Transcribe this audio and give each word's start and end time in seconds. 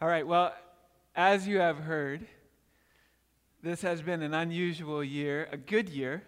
All 0.00 0.06
right, 0.06 0.24
well, 0.24 0.54
as 1.16 1.48
you 1.48 1.58
have 1.58 1.78
heard, 1.78 2.24
this 3.64 3.82
has 3.82 4.00
been 4.00 4.22
an 4.22 4.32
unusual 4.32 5.02
year, 5.02 5.48
a 5.50 5.56
good 5.56 5.88
year, 5.88 6.22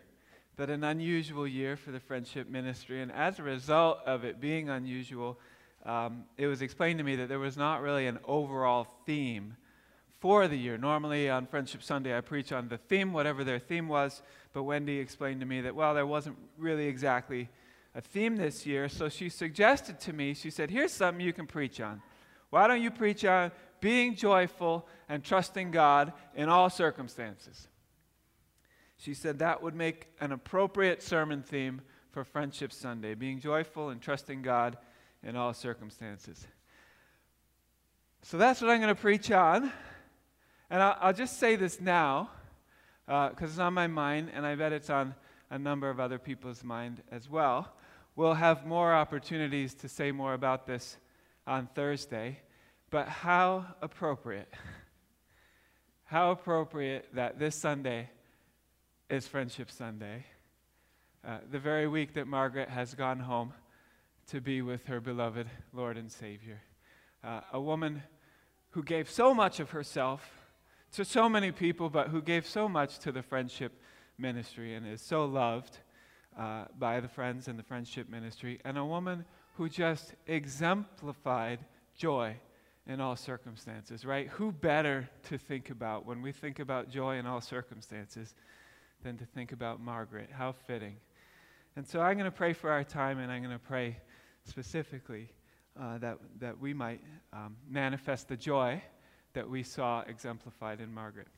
but 0.57 0.69
an 0.71 0.82
unusual 0.82 1.46
year 1.46 1.77
for 1.77 1.93
the 1.93 2.01
friendship 2.01 2.51
ministry. 2.51 3.01
And 3.01 3.12
as 3.12 3.38
a 3.38 3.45
result 3.45 4.01
of 4.04 4.25
it 4.25 4.41
being 4.41 4.69
unusual, 4.69 5.38
um, 5.87 6.25
it 6.37 6.48
was 6.48 6.62
explained 6.62 6.98
to 6.98 7.04
me 7.04 7.14
that 7.14 7.29
there 7.29 7.38
was 7.38 7.56
not 7.56 7.80
really 7.80 8.09
an 8.09 8.19
overall 8.25 8.88
theme 9.06 9.56
for 10.18 10.48
the 10.48 10.56
year. 10.56 10.76
Normally 10.76 11.30
on 11.30 11.46
Friendship 11.46 11.84
Sunday, 11.84 12.18
I 12.18 12.22
preach 12.22 12.50
on 12.50 12.66
the 12.66 12.78
theme, 12.78 13.12
whatever 13.12 13.44
their 13.44 13.60
theme 13.60 13.87
was, 13.87 14.21
but 14.52 14.64
Wendy 14.64 14.98
explained 14.98 15.38
to 15.42 15.46
me 15.46 15.60
that, 15.60 15.76
well, 15.76 15.94
there 15.94 16.09
wasn't 16.09 16.37
really 16.59 16.88
exactly 16.88 17.48
a 17.95 18.00
theme 18.00 18.34
this 18.34 18.66
year. 18.66 18.88
So 18.88 19.09
she 19.09 19.28
suggested 19.28 20.00
to 20.00 20.12
me, 20.12 20.34
she 20.34 20.50
said, 20.50 20.73
here's 20.73 20.92
something 20.92 21.24
you 21.24 21.32
can 21.32 21.46
preach 21.46 21.80
on. 21.80 22.02
Why 22.51 22.66
don't 22.66 22.82
you 22.82 22.91
preach 22.91 23.24
on 23.24 23.52
being 23.80 24.14
joyful 24.14 24.87
and 25.09 25.25
trusting 25.25 25.70
God 25.70 26.12
in 26.34 26.48
all 26.48 26.69
circumstances? 26.69 27.69
She 28.98 29.15
said 29.15 29.38
that 29.38 29.62
would 29.62 29.75
make 29.75 30.09
an 30.20 30.33
appropriate 30.33 31.02
sermon 31.02 31.42
theme 31.42 31.80
for 32.11 32.25
Friendship 32.25 32.73
Sunday 32.73 33.15
being 33.15 33.41
joyful 33.41 33.89
and 33.89 34.01
trusting 34.01 34.42
God 34.42 34.77
in 35.23 35.37
all 35.37 35.55
circumstances. 35.55 36.47
So 38.23 38.37
that's 38.37 38.61
what 38.61 38.70
I'm 38.70 38.80
going 38.80 38.95
to 38.95 39.01
preach 39.01 39.30
on. 39.30 39.73
And 40.69 40.83
I'll, 40.83 40.97
I'll 41.01 41.12
just 41.12 41.39
say 41.39 41.56
this 41.56 41.80
now, 41.80 42.30
because 43.06 43.33
uh, 43.42 43.47
it's 43.47 43.59
on 43.59 43.75
my 43.75 43.87
mind, 43.87 44.30
and 44.34 44.45
I 44.45 44.55
bet 44.55 44.73
it's 44.73 44.91
on 44.91 45.14
a 45.51 45.59
number 45.59 45.89
of 45.89 45.98
other 45.98 46.19
people's 46.19 46.62
mind 46.62 47.03
as 47.11 47.28
well. 47.28 47.73
We'll 48.17 48.34
have 48.34 48.67
more 48.67 48.92
opportunities 48.92 49.75
to 49.75 49.89
say 49.89 50.12
more 50.12 50.34
about 50.34 50.67
this 50.67 50.98
on 51.51 51.69
Thursday. 51.75 52.39
But 52.91 53.09
how 53.09 53.67
appropriate, 53.83 54.49
how 56.05 56.31
appropriate 56.31 57.09
that 57.15 57.39
this 57.39 57.57
Sunday 57.57 58.09
is 59.11 59.27
Friendship 59.27 59.70
Sunday, 59.70 60.25
uh, 61.27 61.39
the 61.51 61.59
very 61.59 61.89
week 61.89 62.15
that 62.15 62.29
Margaret 62.29 62.69
has 62.69 62.95
gone 62.95 63.19
home 63.19 63.53
to 64.29 64.41
be 64.41 64.62
with 64.62 64.87
her 64.87 65.01
beloved 65.01 65.48
Lord 65.73 65.97
and 65.97 66.11
Savior. 66.11 66.62
Uh, 67.23 67.41
a 67.53 67.61
woman 67.61 68.05
who 68.70 68.85
gave 68.85 69.11
so 69.11 69.35
much 69.35 69.59
of 69.59 69.70
herself 69.70 70.31
to 70.92 71.05
so 71.05 71.29
many 71.29 71.51
people, 71.51 71.91
but 71.91 72.09
who 72.09 72.23
gave 72.23 72.47
so 72.47 72.69
much 72.69 73.01
to 73.01 73.11
the 73.11 73.23
friendship 73.23 73.73
ministry 74.17 74.75
and 74.75 74.87
is 74.87 75.03
so 75.03 75.25
loved 75.25 75.79
uh, 76.39 76.67
by 76.79 77.01
the 77.01 77.09
friends 77.09 77.48
in 77.48 77.57
the 77.57 77.62
friendship 77.64 78.09
ministry, 78.09 78.61
and 78.64 78.79
a 78.79 78.85
woman 78.85 79.25
who 79.61 79.69
just 79.69 80.14
exemplified 80.27 81.58
joy 81.94 82.34
in 82.86 82.98
all 82.98 83.14
circumstances, 83.14 84.06
right? 84.06 84.27
Who 84.28 84.52
better 84.52 85.06
to 85.25 85.36
think 85.36 85.69
about 85.69 86.06
when 86.06 86.22
we 86.22 86.33
think 86.33 86.61
about 86.61 86.89
joy 86.89 87.19
in 87.19 87.27
all 87.27 87.42
circumstances 87.42 88.34
than 89.02 89.19
to 89.19 89.27
think 89.27 89.52
about 89.52 89.78
Margaret? 89.78 90.30
How 90.33 90.52
fitting. 90.52 90.97
And 91.77 91.86
so 91.86 92.00
I'm 92.00 92.17
going 92.17 92.25
to 92.25 92.34
pray 92.34 92.55
for 92.55 92.70
our 92.70 92.83
time, 92.83 93.19
and 93.19 93.30
I'm 93.30 93.42
going 93.42 93.52
to 93.52 93.58
pray 93.58 93.98
specifically 94.44 95.30
uh, 95.78 95.98
that, 95.98 96.17
that 96.39 96.58
we 96.58 96.72
might 96.72 97.02
um, 97.34 97.55
manifest 97.69 98.28
the 98.28 98.39
joy 98.39 98.83
that 99.34 99.47
we 99.47 99.62
saw 99.62 100.00
exemplified 100.08 100.80
in 100.80 100.91
Margaret. 100.91 101.28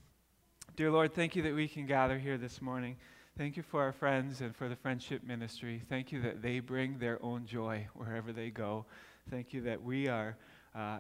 Dear 0.77 0.92
Lord, 0.92 1.12
thank 1.12 1.34
you 1.34 1.42
that 1.42 1.57
we 1.57 1.67
can 1.67 1.86
gather 1.86 2.20
here 2.20 2.39
this 2.39 2.62
morning. 2.62 2.95
Thank 3.39 3.57
you 3.57 3.63
for 3.63 3.81
our 3.81 3.93
friends 3.93 4.43
and 4.43 4.55
for 4.55 4.69
the 4.69 4.77
friendship 4.77 5.25
ministry. 5.25 5.81
Thank 5.89 6.13
you 6.13 6.21
that 6.21 6.43
they 6.43 6.61
bring 6.61 6.99
their 6.99 7.19
own 7.25 7.47
joy 7.47 7.87
wherever 7.95 8.31
they 8.31 8.51
go. 8.51 8.85
Thank 9.31 9.55
you 9.55 9.63
that 9.63 9.83
we 9.83 10.07
are 10.07 10.37
uh, 10.75 10.79
uh, 10.79 10.99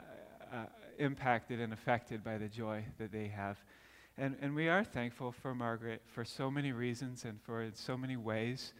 impacted 0.98 1.60
and 1.60 1.74
affected 1.74 2.24
by 2.24 2.38
the 2.38 2.48
joy 2.48 2.86
that 2.96 3.12
they 3.12 3.28
have. 3.28 3.62
And, 4.16 4.34
and 4.40 4.54
we 4.54 4.70
are 4.70 4.82
thankful 4.82 5.30
for 5.30 5.54
Margaret 5.54 6.00
for 6.06 6.24
so 6.24 6.50
many 6.50 6.72
reasons 6.72 7.26
and 7.26 7.38
for 7.42 7.64
in 7.64 7.74
so 7.74 7.98
many 7.98 8.16
ways. 8.16 8.72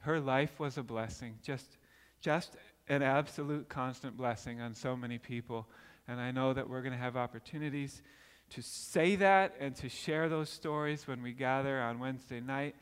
Her 0.00 0.18
life 0.18 0.58
was 0.58 0.76
a 0.76 0.82
blessing, 0.82 1.38
just, 1.44 1.78
just 2.20 2.56
an 2.88 3.02
absolute 3.02 3.68
constant 3.68 4.16
blessing 4.16 4.60
on 4.60 4.74
so 4.74 4.96
many 4.96 5.18
people. 5.18 5.68
And 6.08 6.20
I 6.20 6.32
know 6.32 6.52
that 6.52 6.68
we're 6.68 6.82
going 6.82 6.92
to 6.92 6.98
have 6.98 7.16
opportunities 7.16 8.02
to 8.50 8.62
say 8.62 9.14
that 9.14 9.54
and 9.60 9.76
to 9.76 9.88
share 9.88 10.28
those 10.28 10.50
stories 10.50 11.06
when 11.06 11.22
we 11.22 11.32
gather 11.32 11.80
on 11.80 12.00
Wednesday 12.00 12.40
night 12.40 12.74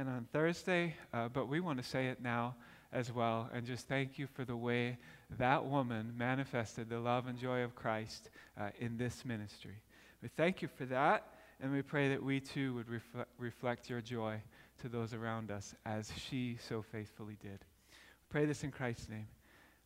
and 0.00 0.08
on 0.08 0.26
Thursday. 0.32 0.94
Uh, 1.12 1.28
but 1.28 1.46
we 1.46 1.60
want 1.60 1.78
to 1.78 1.84
say 1.84 2.06
it 2.06 2.22
now 2.22 2.56
as 2.92 3.12
well 3.12 3.48
and 3.52 3.66
just 3.66 3.86
thank 3.86 4.18
you 4.18 4.26
for 4.26 4.44
the 4.44 4.56
way 4.56 4.98
that 5.38 5.64
woman 5.64 6.12
manifested 6.16 6.88
the 6.88 6.98
love 6.98 7.26
and 7.26 7.38
joy 7.38 7.60
of 7.60 7.74
Christ 7.74 8.30
uh, 8.58 8.70
in 8.80 8.96
this 8.96 9.24
ministry. 9.24 9.76
We 10.22 10.28
thank 10.28 10.60
you 10.60 10.68
for 10.68 10.86
that, 10.86 11.34
and 11.60 11.72
we 11.72 11.82
pray 11.82 12.08
that 12.08 12.22
we 12.22 12.40
too 12.40 12.74
would 12.74 12.88
refle- 12.88 13.26
reflect 13.38 13.88
your 13.88 14.00
joy 14.00 14.42
to 14.80 14.88
those 14.88 15.14
around 15.14 15.50
us 15.50 15.74
as 15.86 16.10
she 16.16 16.56
so 16.68 16.82
faithfully 16.82 17.36
did. 17.40 17.60
We 17.60 18.30
pray 18.30 18.46
this 18.46 18.64
in 18.64 18.70
Christ's 18.70 19.08
name. 19.08 19.28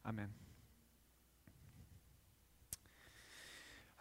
Amen. 0.06 0.28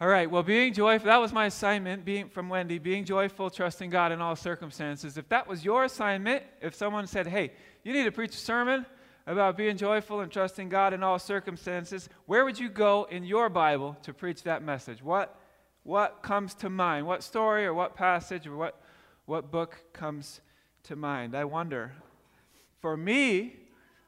All 0.03 0.09
right, 0.09 0.29
well, 0.29 0.43
being 0.43 0.73
joyful, 0.73 1.05
that 1.05 1.21
was 1.21 1.31
my 1.31 1.45
assignment 1.45 2.03
being 2.03 2.27
from 2.27 2.49
Wendy, 2.49 2.77
being 2.77 3.05
joyful, 3.05 3.49
trusting 3.49 3.89
God 3.89 4.11
in 4.11 4.19
all 4.19 4.35
circumstances. 4.35 5.17
If 5.17 5.29
that 5.29 5.47
was 5.47 5.63
your 5.63 5.85
assignment, 5.85 6.43
if 6.61 6.75
someone 6.75 7.07
said, 7.07 7.25
hey, 7.25 7.53
you 7.85 7.93
need 7.93 8.03
to 8.03 8.11
preach 8.11 8.35
a 8.35 8.37
sermon 8.37 8.85
about 9.27 9.55
being 9.55 9.77
joyful 9.77 10.19
and 10.19 10.29
trusting 10.29 10.67
God 10.67 10.93
in 10.93 11.03
all 11.03 11.19
circumstances, 11.19 12.09
where 12.25 12.43
would 12.43 12.59
you 12.59 12.67
go 12.67 13.07
in 13.09 13.23
your 13.23 13.47
Bible 13.47 13.95
to 14.01 14.13
preach 14.13 14.43
that 14.43 14.61
message? 14.61 15.01
What, 15.01 15.39
what 15.83 16.21
comes 16.21 16.53
to 16.55 16.69
mind? 16.69 17.07
What 17.07 17.23
story 17.23 17.65
or 17.65 17.73
what 17.73 17.95
passage 17.95 18.45
or 18.45 18.57
what, 18.57 18.81
what 19.25 19.51
book 19.51 19.85
comes 19.93 20.41
to 20.83 20.97
mind? 20.97 21.33
I 21.33 21.45
wonder. 21.45 21.93
For 22.81 22.97
me, 22.97 23.55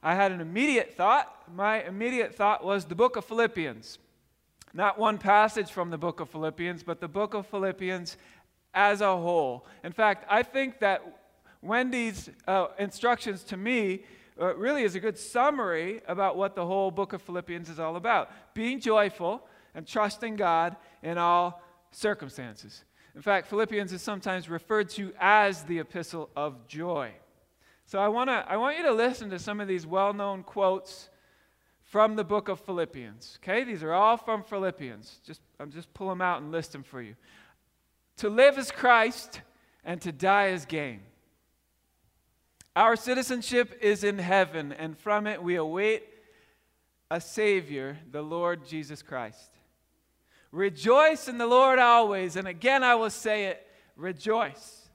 I 0.03 0.13
had 0.16 0.33
an 0.33 0.41
immediate 0.41 0.97
thought. 0.97 1.50
My 1.56 1.83
immediate 1.83 2.35
thought 2.35 2.66
was 2.66 2.83
the 2.83 2.95
book 2.95 3.16
of 3.16 3.23
Philippians. 3.23 4.00
Not 4.75 5.00
one 5.00 5.18
passage 5.18 5.72
from 5.72 5.90
the 5.90 5.97
book 5.97 6.19
of 6.19 6.30
Philippians, 6.30 6.84
but 6.84 7.00
the 7.00 7.08
book 7.08 7.34
of 7.34 7.47
Philippians 7.47 8.18
as 8.74 9.00
a 9.00 9.16
whole. 9.16 9.66
In 9.86 9.94
fact, 9.94 10.25
I 10.30 10.44
think 10.44 10.80
that 10.80 11.02
Wendy's 11.62 12.30
uh, 12.46 12.68
instructions 12.78 13.44
to 13.46 13.56
me 13.56 14.03
uh, 14.38 14.53
really 14.58 14.84
is 14.84 14.96
a 14.96 15.00
good 15.00 15.18
summary 15.18 16.02
about 16.09 16.36
what 16.36 16.56
the 16.56 16.66
whole 16.66 16.91
book 16.91 17.13
of 17.13 17.22
Philippians 17.22 17.69
is 17.69 17.80
all 17.80 17.96
about 17.96 18.30
being 18.53 18.81
joyful 18.81 19.47
and 19.74 19.88
trusting 19.88 20.36
God 20.36 20.75
in 21.02 21.18
all 21.18 21.63
circumstances. 21.92 22.84
In 23.16 23.22
fact, 23.22 23.47
Philippians 23.47 23.94
is 23.94 24.02
sometimes 24.02 24.50
referred 24.50 24.90
to 24.90 25.13
as 25.22 25.63
the 25.63 25.80
epistle 25.80 26.30
of 26.36 26.68
joy. 26.68 27.13
So 27.86 27.97
I, 27.97 28.09
wanna, 28.09 28.44
I 28.46 28.57
want 28.57 28.78
you 28.78 28.84
to 28.84 28.92
listen 28.92 29.30
to 29.30 29.40
some 29.40 29.62
of 29.62 29.69
these 29.69 29.88
well 29.88 30.12
known 30.12 30.44
quotes 30.44 31.07
from 31.95 32.17
the 32.17 32.25
book 32.25 32.50
of 32.50 32.59
Philippians. 32.59 33.39
Okay, 33.41 33.63
these 33.63 33.81
are 33.81 33.94
all 33.94 34.17
from 34.17 34.44
Philippians. 34.44 35.22
Just 35.25 35.39
I'm 35.61 35.72
just 35.72 35.94
pull 35.94 36.09
them 36.09 36.19
out 36.19 36.41
and 36.41 36.51
list 36.51 36.73
them 36.73 36.83
for 36.83 37.01
you. 37.01 37.16
To 38.17 38.28
live 38.28 38.57
is 38.57 38.69
Christ, 38.69 39.39
and 39.85 40.01
to 40.01 40.11
die 40.11 40.47
is 40.47 40.66
gain. 40.66 41.00
Our 42.75 42.97
citizenship 42.97 43.79
is 43.79 44.03
in 44.03 44.17
heaven, 44.17 44.73
and 44.73 44.97
from 44.97 45.25
it 45.25 45.41
we 45.41 45.56
await 45.56 46.03
a 47.09 47.22
Savior, 47.22 47.97
the 48.12 48.22
Lord 48.22 48.67
Jesus 48.67 49.01
Christ. 49.01 49.51
Rejoice 50.51 51.29
in 51.29 51.38
the 51.38 51.47
Lord 51.47 51.79
always, 51.79 52.35
and 52.35 52.45
again 52.45 52.83
I 52.83 52.95
will 52.95 53.09
say 53.09 53.45
it 53.45 53.66
rejoice. 53.95 54.89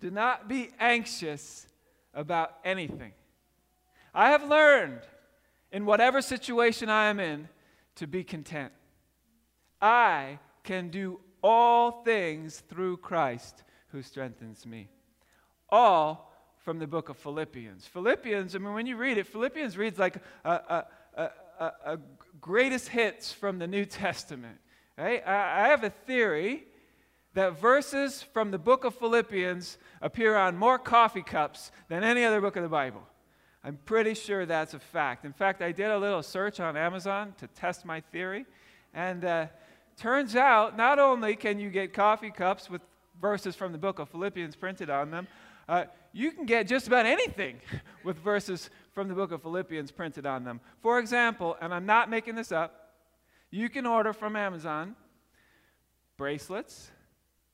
Do 0.00 0.10
not 0.10 0.48
be 0.48 0.68
anxious 0.78 1.66
about 2.12 2.58
anything. 2.62 3.14
I 4.14 4.30
have 4.30 4.48
learned 4.48 5.00
in 5.72 5.86
whatever 5.86 6.20
situation 6.20 6.88
I 6.88 7.06
am 7.06 7.20
in 7.20 7.48
to 7.96 8.06
be 8.06 8.24
content. 8.24 8.72
I 9.80 10.38
can 10.64 10.88
do 10.88 11.20
all 11.42 12.02
things 12.02 12.60
through 12.68 12.98
Christ 12.98 13.62
who 13.88 14.02
strengthens 14.02 14.66
me. 14.66 14.88
All 15.68 16.32
from 16.58 16.78
the 16.78 16.86
book 16.86 17.08
of 17.08 17.16
Philippians. 17.16 17.86
Philippians, 17.86 18.54
I 18.54 18.58
mean, 18.58 18.74
when 18.74 18.86
you 18.86 18.96
read 18.96 19.18
it, 19.18 19.26
Philippians 19.26 19.78
reads 19.78 19.98
like 19.98 20.16
a, 20.44 20.50
a, 20.50 20.84
a, 21.58 21.72
a 21.84 21.98
greatest 22.40 22.88
hits 22.88 23.32
from 23.32 23.58
the 23.58 23.66
New 23.66 23.84
Testament. 23.86 24.58
Right? 24.98 25.26
I, 25.26 25.64
I 25.64 25.68
have 25.68 25.84
a 25.84 25.90
theory 25.90 26.64
that 27.34 27.60
verses 27.60 28.22
from 28.22 28.50
the 28.50 28.58
book 28.58 28.84
of 28.84 28.94
Philippians 28.96 29.78
appear 30.02 30.36
on 30.36 30.56
more 30.56 30.78
coffee 30.78 31.22
cups 31.22 31.70
than 31.88 32.02
any 32.02 32.24
other 32.24 32.40
book 32.40 32.56
of 32.56 32.62
the 32.62 32.68
Bible. 32.68 33.02
I'm 33.62 33.78
pretty 33.84 34.14
sure 34.14 34.46
that's 34.46 34.72
a 34.72 34.78
fact. 34.78 35.24
In 35.24 35.32
fact, 35.32 35.60
I 35.60 35.72
did 35.72 35.90
a 35.90 35.98
little 35.98 36.22
search 36.22 36.60
on 36.60 36.76
Amazon 36.76 37.34
to 37.38 37.46
test 37.48 37.84
my 37.84 38.00
theory, 38.00 38.46
and 38.94 39.24
uh, 39.24 39.46
turns 39.96 40.34
out 40.34 40.76
not 40.76 40.98
only 40.98 41.36
can 41.36 41.58
you 41.58 41.68
get 41.68 41.92
coffee 41.92 42.30
cups 42.30 42.70
with 42.70 42.80
verses 43.20 43.54
from 43.54 43.72
the 43.72 43.78
book 43.78 43.98
of 43.98 44.08
Philippians 44.08 44.56
printed 44.56 44.88
on 44.88 45.10
them, 45.10 45.28
uh, 45.68 45.84
you 46.12 46.32
can 46.32 46.46
get 46.46 46.66
just 46.66 46.86
about 46.86 47.04
anything 47.04 47.60
with 48.04 48.16
verses 48.18 48.70
from 48.92 49.08
the 49.08 49.14
book 49.14 49.30
of 49.30 49.42
Philippians 49.42 49.90
printed 49.90 50.24
on 50.24 50.42
them. 50.42 50.60
For 50.80 50.98
example, 50.98 51.56
and 51.60 51.74
I'm 51.74 51.86
not 51.86 52.08
making 52.08 52.36
this 52.36 52.52
up, 52.52 52.94
you 53.50 53.68
can 53.68 53.84
order 53.84 54.12
from 54.12 54.36
Amazon 54.36 54.96
bracelets, 56.16 56.90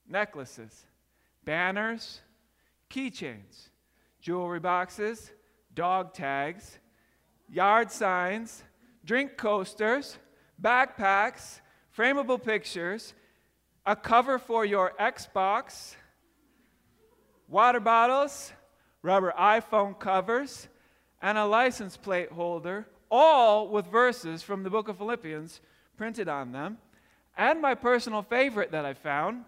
necklaces, 0.09 0.87
banners, 1.45 2.21
keychains, 2.91 3.69
jewelry 4.21 4.59
boxes, 4.59 5.31
dog 5.77 6.13
tags, 6.13 6.79
yard 7.49 7.93
signs, 7.93 8.65
drink 9.05 9.37
coasters, 9.37 10.19
backpacks, 10.61 11.61
frameable 11.97 12.43
pictures, 12.43 13.15
a 13.85 13.95
cover 13.95 14.39
for 14.39 14.65
your 14.65 14.93
Xbox, 14.99 15.95
water 17.47 17.79
bottles, 17.79 18.53
rubber 19.03 19.33
iPhone 19.39 19.97
covers, 19.97 20.67
and 21.23 21.39
a 21.39 21.45
license 21.45 21.97
plate 21.97 22.33
holder, 22.33 22.89
all 23.11 23.69
with 23.69 23.87
verses 23.87 24.43
from 24.43 24.65
the 24.65 24.71
book 24.71 24.89
of 24.89 24.99
Philippians 24.99 25.61
printed 25.97 26.29
on 26.29 26.53
them. 26.53 26.79
And 27.37 27.61
my 27.61 27.75
personal 27.75 28.23
favorite 28.23 28.73
that 28.73 28.85
I 28.85 28.95
found 28.95 29.45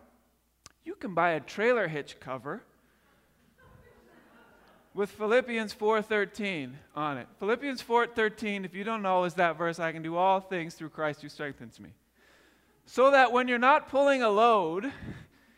you 0.85 0.95
can 0.95 1.15
buy 1.15 1.31
a 1.31 1.41
trailer 1.41 1.89
hitch 1.89 2.21
cover 2.21 2.63
with 4.99 5.13
Philippians 5.13 5.73
4:13 5.73 6.77
on 6.97 7.19
it. 7.19 7.29
Philippians 7.39 7.81
4:13, 7.81 8.65
if 8.65 8.75
you 8.75 8.83
don't 8.83 9.01
know, 9.01 9.23
is 9.23 9.35
that 9.35 9.57
verse 9.57 9.79
I 9.79 9.93
can 9.93 10.03
do 10.03 10.17
all 10.17 10.41
things 10.41 10.75
through 10.75 10.89
Christ 10.89 11.23
who 11.23 11.29
strengthens 11.29 11.79
me. 11.79 11.91
So 12.85 13.13
that 13.13 13.31
when 13.31 13.47
you're 13.47 13.59
not 13.59 13.89
pulling 13.89 14.25
a 14.25 14.29
load, 14.29 14.93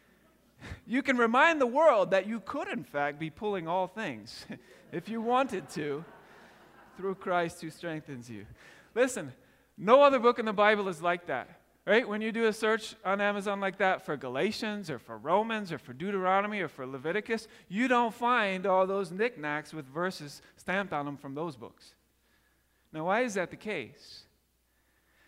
you 0.87 1.03
can 1.03 1.17
remind 1.17 1.59
the 1.59 1.67
world 1.67 2.11
that 2.11 2.27
you 2.27 2.41
could 2.41 2.69
in 2.69 2.85
fact 2.85 3.19
be 3.19 3.31
pulling 3.31 3.67
all 3.67 3.87
things 3.87 4.45
if 4.93 5.09
you 5.09 5.23
wanted 5.23 5.71
to 5.71 6.05
through 6.99 7.15
Christ 7.15 7.63
who 7.63 7.71
strengthens 7.71 8.29
you. 8.29 8.45
Listen, 8.95 9.33
no 9.79 10.03
other 10.03 10.19
book 10.19 10.39
in 10.39 10.45
the 10.45 10.53
Bible 10.53 10.87
is 10.87 11.01
like 11.01 11.29
that. 11.29 11.60
Right? 11.91 12.09
When 12.09 12.23
you 12.23 12.31
do 12.31 12.47
a 12.47 12.53
search 12.53 12.95
on 13.05 13.21
Amazon 13.21 13.59
like 13.59 13.79
that 13.79 14.07
for 14.07 14.17
Galatians 14.17 14.91
or 14.91 15.01
for 15.01 15.19
Romans 15.19 15.73
or 15.73 15.79
for 15.79 15.93
Deuteronomy 15.93 16.61
or 16.61 16.69
for 16.69 16.87
Leviticus, 16.87 17.49
you 17.69 17.89
don't 17.89 18.15
find 18.15 18.65
all 18.65 18.87
those 18.87 19.11
knickknacks 19.11 19.75
with 19.75 19.87
verses 19.87 20.41
stamped 20.55 20.93
on 20.93 21.05
them 21.05 21.17
from 21.17 21.35
those 21.35 21.57
books. 21.57 21.95
Now, 22.93 23.07
why 23.07 23.23
is 23.23 23.35
that 23.35 23.51
the 23.51 23.57
case? 23.57 24.23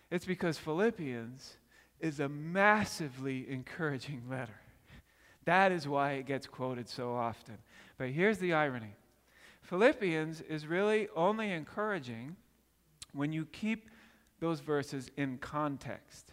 It's 0.08 0.24
because 0.24 0.56
Philippians 0.56 1.56
is 1.98 2.20
a 2.20 2.28
massively 2.28 3.50
encouraging 3.50 4.22
letter. 4.30 4.60
That 5.44 5.72
is 5.72 5.88
why 5.88 6.12
it 6.12 6.26
gets 6.26 6.46
quoted 6.46 6.88
so 6.88 7.12
often. 7.12 7.58
But 7.98 8.10
here's 8.10 8.38
the 8.38 8.52
irony 8.52 8.94
Philippians 9.62 10.42
is 10.42 10.68
really 10.68 11.08
only 11.16 11.50
encouraging 11.50 12.36
when 13.14 13.32
you 13.32 13.46
keep 13.46 13.90
those 14.38 14.60
verses 14.60 15.10
in 15.16 15.38
context. 15.38 16.30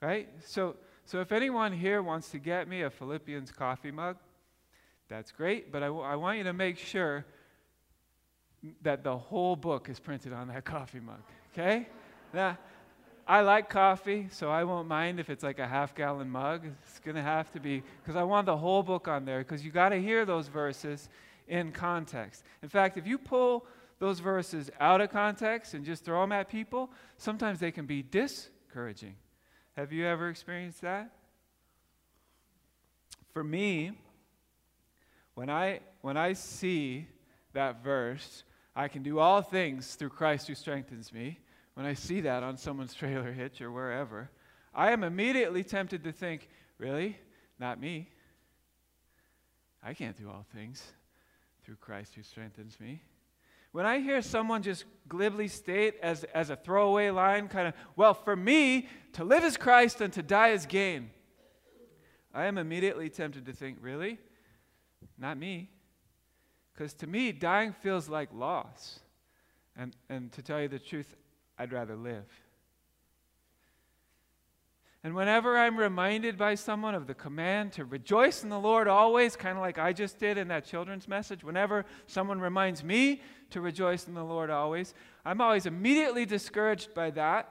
Right? 0.00 0.28
So, 0.44 0.76
so 1.04 1.20
if 1.20 1.32
anyone 1.32 1.72
here 1.72 2.02
wants 2.02 2.30
to 2.30 2.38
get 2.38 2.68
me 2.68 2.82
a 2.82 2.90
Philippians 2.90 3.50
coffee 3.50 3.90
mug, 3.90 4.16
that's 5.08 5.32
great, 5.32 5.72
but 5.72 5.82
I, 5.82 5.86
w- 5.86 6.04
I 6.04 6.16
want 6.16 6.38
you 6.38 6.44
to 6.44 6.52
make 6.52 6.78
sure 6.78 7.24
that 8.82 9.02
the 9.02 9.16
whole 9.16 9.56
book 9.56 9.88
is 9.88 9.98
printed 9.98 10.32
on 10.32 10.48
that 10.48 10.64
coffee 10.66 11.00
mug. 11.00 11.22
Okay? 11.52 11.88
Now, 12.32 12.58
I 13.26 13.40
like 13.42 13.68
coffee, 13.68 14.28
so 14.30 14.50
I 14.50 14.64
won't 14.64 14.88
mind 14.88 15.20
if 15.20 15.28
it's 15.28 15.42
like 15.42 15.58
a 15.58 15.66
half 15.66 15.94
gallon 15.94 16.30
mug. 16.30 16.66
It's 16.82 16.98
going 17.00 17.16
to 17.16 17.22
have 17.22 17.50
to 17.52 17.60
be, 17.60 17.82
because 18.02 18.16
I 18.16 18.22
want 18.22 18.46
the 18.46 18.56
whole 18.56 18.82
book 18.82 19.08
on 19.08 19.24
there, 19.24 19.40
because 19.40 19.64
you 19.64 19.70
got 19.70 19.90
to 19.90 20.00
hear 20.00 20.24
those 20.24 20.48
verses 20.48 21.08
in 21.46 21.72
context. 21.72 22.44
In 22.62 22.68
fact, 22.68 22.96
if 22.96 23.06
you 23.06 23.18
pull 23.18 23.66
those 23.98 24.20
verses 24.20 24.70
out 24.80 25.00
of 25.00 25.10
context 25.10 25.74
and 25.74 25.84
just 25.84 26.04
throw 26.04 26.20
them 26.22 26.32
at 26.32 26.48
people, 26.48 26.90
sometimes 27.16 27.58
they 27.58 27.70
can 27.70 27.84
be 27.84 28.02
discouraging. 28.02 29.14
Have 29.78 29.92
you 29.92 30.04
ever 30.08 30.28
experienced 30.28 30.80
that? 30.80 31.12
For 33.32 33.44
me, 33.44 33.92
when 35.34 35.48
I, 35.48 35.78
when 36.00 36.16
I 36.16 36.32
see 36.32 37.06
that 37.52 37.84
verse, 37.84 38.42
I 38.74 38.88
can 38.88 39.04
do 39.04 39.20
all 39.20 39.40
things 39.40 39.94
through 39.94 40.08
Christ 40.08 40.48
who 40.48 40.56
strengthens 40.56 41.12
me. 41.12 41.38
When 41.74 41.86
I 41.86 41.94
see 41.94 42.22
that 42.22 42.42
on 42.42 42.56
someone's 42.56 42.92
trailer 42.96 43.30
hitch 43.30 43.60
or 43.60 43.70
wherever, 43.70 44.32
I 44.74 44.90
am 44.90 45.04
immediately 45.04 45.62
tempted 45.62 46.02
to 46.02 46.10
think, 46.10 46.48
really? 46.78 47.16
Not 47.60 47.80
me. 47.80 48.08
I 49.80 49.94
can't 49.94 50.18
do 50.18 50.28
all 50.28 50.44
things 50.52 50.82
through 51.64 51.76
Christ 51.76 52.16
who 52.16 52.24
strengthens 52.24 52.80
me. 52.80 53.00
When 53.72 53.86
I 53.86 54.00
hear 54.00 54.22
someone 54.22 54.62
just 54.62 54.84
glibly 55.08 55.48
state 55.48 55.94
as, 56.02 56.24
as 56.24 56.50
a 56.50 56.56
throwaway 56.56 57.10
line, 57.10 57.48
kind 57.48 57.68
of, 57.68 57.74
well, 57.96 58.14
for 58.14 58.36
me, 58.36 58.88
to 59.12 59.24
live 59.24 59.44
is 59.44 59.56
Christ 59.56 60.00
and 60.00 60.12
to 60.14 60.22
die 60.22 60.48
is 60.48 60.66
gain, 60.66 61.10
I 62.32 62.44
am 62.46 62.58
immediately 62.58 63.08
tempted 63.08 63.46
to 63.46 63.52
think, 63.52 63.78
really? 63.80 64.18
Not 65.18 65.38
me. 65.38 65.70
Because 66.72 66.94
to 66.94 67.06
me, 67.06 67.32
dying 67.32 67.72
feels 67.72 68.08
like 68.08 68.28
loss. 68.32 69.00
And, 69.76 69.96
and 70.08 70.30
to 70.32 70.42
tell 70.42 70.60
you 70.60 70.68
the 70.68 70.78
truth, 70.78 71.16
I'd 71.58 71.72
rather 71.72 71.96
live. 71.96 72.26
And 75.04 75.14
whenever 75.14 75.56
I'm 75.56 75.76
reminded 75.76 76.36
by 76.36 76.56
someone 76.56 76.94
of 76.94 77.06
the 77.06 77.14
command 77.14 77.72
to 77.74 77.84
rejoice 77.84 78.42
in 78.42 78.48
the 78.48 78.58
Lord 78.58 78.88
always, 78.88 79.36
kind 79.36 79.56
of 79.56 79.62
like 79.62 79.78
I 79.78 79.92
just 79.92 80.18
did 80.18 80.36
in 80.38 80.48
that 80.48 80.64
children's 80.64 81.06
message, 81.06 81.44
whenever 81.44 81.84
someone 82.06 82.40
reminds 82.40 82.82
me 82.82 83.22
to 83.50 83.60
rejoice 83.60 84.08
in 84.08 84.14
the 84.14 84.24
Lord 84.24 84.50
always, 84.50 84.94
I'm 85.24 85.40
always 85.40 85.66
immediately 85.66 86.26
discouraged 86.26 86.94
by 86.94 87.10
that 87.12 87.48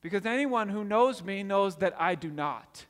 because 0.00 0.26
anyone 0.26 0.68
who 0.68 0.82
knows 0.82 1.22
me 1.22 1.44
knows 1.44 1.76
that 1.76 1.94
I 2.00 2.16
do 2.16 2.30
not. 2.30 2.86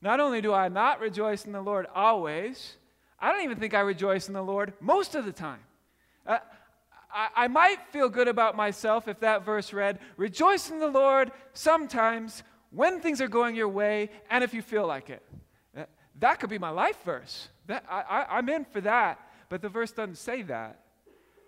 Not 0.00 0.18
only 0.18 0.40
do 0.40 0.54
I 0.54 0.68
not 0.68 1.00
rejoice 1.00 1.44
in 1.44 1.52
the 1.52 1.60
Lord 1.60 1.86
always, 1.94 2.76
I 3.20 3.30
don't 3.30 3.44
even 3.44 3.58
think 3.58 3.74
I 3.74 3.80
rejoice 3.80 4.28
in 4.28 4.34
the 4.34 4.42
Lord 4.42 4.72
most 4.80 5.14
of 5.14 5.26
the 5.26 5.32
time. 5.32 5.60
Uh, 6.26 6.38
I, 7.18 7.28
I 7.34 7.48
might 7.48 7.80
feel 7.90 8.08
good 8.08 8.28
about 8.28 8.56
myself 8.56 9.08
if 9.08 9.18
that 9.20 9.44
verse 9.44 9.72
read, 9.72 9.98
Rejoice 10.16 10.70
in 10.70 10.78
the 10.78 10.86
Lord 10.86 11.32
sometimes 11.52 12.44
when 12.70 13.00
things 13.00 13.20
are 13.20 13.26
going 13.26 13.56
your 13.56 13.68
way 13.68 14.10
and 14.30 14.44
if 14.44 14.54
you 14.54 14.62
feel 14.62 14.86
like 14.86 15.10
it. 15.10 15.22
That, 16.20 16.38
could 16.38 16.50
be 16.50 16.58
my 16.58 16.70
life 16.70 16.96
verse. 17.04 17.48
That, 17.66 17.84
I, 17.90 18.02
I, 18.02 18.38
I'm 18.38 18.48
in 18.48 18.64
for 18.64 18.80
that. 18.82 19.20
But 19.48 19.62
the 19.62 19.68
verse 19.68 19.90
doesn't 19.90 20.18
say 20.18 20.42
that. 20.42 20.80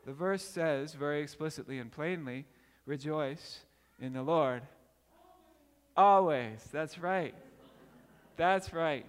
The 0.07 0.13
verse 0.13 0.43
says 0.43 0.95
very 0.95 1.23
explicitly 1.23 1.79
and 1.79 1.93
plainly, 1.93 2.47
Rejoice 2.85 3.61
in 4.01 4.13
the 4.13 4.23
Lord. 4.23 4.63
Always. 5.97 6.67
That's 6.73 6.99
right. 6.99 7.35
That's 8.37 8.73
right. 8.73 9.07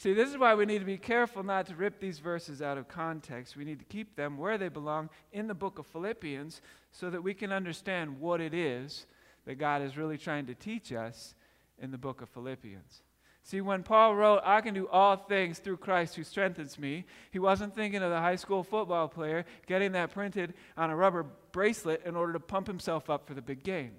See, 0.00 0.14
this 0.14 0.30
is 0.30 0.38
why 0.38 0.54
we 0.54 0.64
need 0.64 0.78
to 0.78 0.86
be 0.86 0.96
careful 0.96 1.42
not 1.42 1.66
to 1.66 1.74
rip 1.74 2.00
these 2.00 2.20
verses 2.20 2.62
out 2.62 2.78
of 2.78 2.88
context. 2.88 3.54
We 3.54 3.66
need 3.66 3.80
to 3.80 3.84
keep 3.84 4.16
them 4.16 4.38
where 4.38 4.56
they 4.56 4.70
belong 4.70 5.10
in 5.30 5.46
the 5.46 5.52
book 5.52 5.78
of 5.78 5.86
Philippians 5.88 6.62
so 6.90 7.10
that 7.10 7.22
we 7.22 7.34
can 7.34 7.52
understand 7.52 8.18
what 8.18 8.40
it 8.40 8.54
is 8.54 9.04
that 9.44 9.56
God 9.56 9.82
is 9.82 9.98
really 9.98 10.16
trying 10.16 10.46
to 10.46 10.54
teach 10.54 10.90
us 10.90 11.34
in 11.78 11.90
the 11.90 11.98
book 11.98 12.22
of 12.22 12.30
Philippians. 12.30 13.02
See, 13.42 13.60
when 13.60 13.82
Paul 13.82 14.16
wrote, 14.16 14.40
I 14.42 14.62
can 14.62 14.72
do 14.72 14.88
all 14.88 15.16
things 15.16 15.58
through 15.58 15.76
Christ 15.76 16.16
who 16.16 16.24
strengthens 16.24 16.78
me, 16.78 17.04
he 17.30 17.38
wasn't 17.38 17.74
thinking 17.74 18.02
of 18.02 18.10
the 18.10 18.20
high 18.20 18.36
school 18.36 18.62
football 18.62 19.06
player 19.06 19.44
getting 19.66 19.92
that 19.92 20.14
printed 20.14 20.54
on 20.78 20.88
a 20.88 20.96
rubber 20.96 21.26
bracelet 21.52 22.06
in 22.06 22.16
order 22.16 22.32
to 22.32 22.40
pump 22.40 22.66
himself 22.66 23.10
up 23.10 23.26
for 23.26 23.34
the 23.34 23.42
big 23.42 23.62
game. 23.62 23.92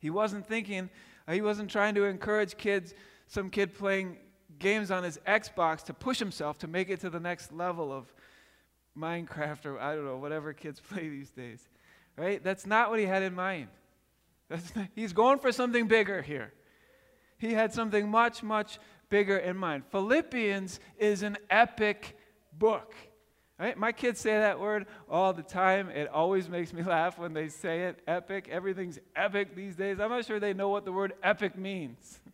He 0.00 0.10
wasn't 0.10 0.44
thinking, 0.44 0.90
he 1.30 1.40
wasn't 1.40 1.70
trying 1.70 1.94
to 1.94 2.02
encourage 2.06 2.56
kids, 2.56 2.94
some 3.28 3.48
kid 3.48 3.74
playing 3.74 4.16
games 4.58 4.90
on 4.90 5.04
his 5.04 5.18
Xbox 5.26 5.84
to 5.84 5.94
push 5.94 6.18
himself 6.18 6.58
to 6.58 6.68
make 6.68 6.90
it 6.90 7.00
to 7.00 7.10
the 7.10 7.20
next 7.20 7.52
level 7.52 7.92
of 7.92 8.12
Minecraft 8.96 9.66
or 9.66 9.78
I 9.78 9.94
don't 9.94 10.04
know, 10.04 10.16
whatever 10.16 10.52
kids 10.52 10.80
play 10.90 11.08
these 11.08 11.30
days. 11.30 11.68
Right? 12.16 12.42
That's 12.42 12.66
not 12.66 12.90
what 12.90 12.98
he 12.98 13.06
had 13.06 13.22
in 13.22 13.34
mind. 13.34 13.68
Not, 14.50 14.60
he's 14.94 15.12
going 15.12 15.38
for 15.38 15.52
something 15.52 15.86
bigger 15.86 16.22
here. 16.22 16.52
He 17.38 17.52
had 17.52 17.72
something 17.72 18.08
much, 18.08 18.42
much 18.42 18.78
bigger 19.08 19.36
in 19.36 19.56
mind. 19.56 19.84
Philippians 19.90 20.80
is 20.98 21.22
an 21.22 21.38
epic 21.50 22.18
book. 22.52 22.94
Right? 23.58 23.76
My 23.76 23.92
kids 23.92 24.20
say 24.20 24.30
that 24.30 24.60
word 24.60 24.86
all 25.08 25.32
the 25.32 25.42
time. 25.42 25.90
It 25.90 26.08
always 26.08 26.48
makes 26.48 26.72
me 26.72 26.82
laugh 26.84 27.18
when 27.18 27.34
they 27.34 27.48
say 27.48 27.84
it. 27.84 28.00
Epic. 28.06 28.48
Everything's 28.50 28.98
epic 29.16 29.54
these 29.54 29.76
days. 29.76 29.98
I'm 30.00 30.10
not 30.10 30.24
sure 30.24 30.40
they 30.40 30.54
know 30.54 30.68
what 30.68 30.84
the 30.84 30.92
word 30.92 31.14
epic 31.22 31.56
means. 31.56 32.20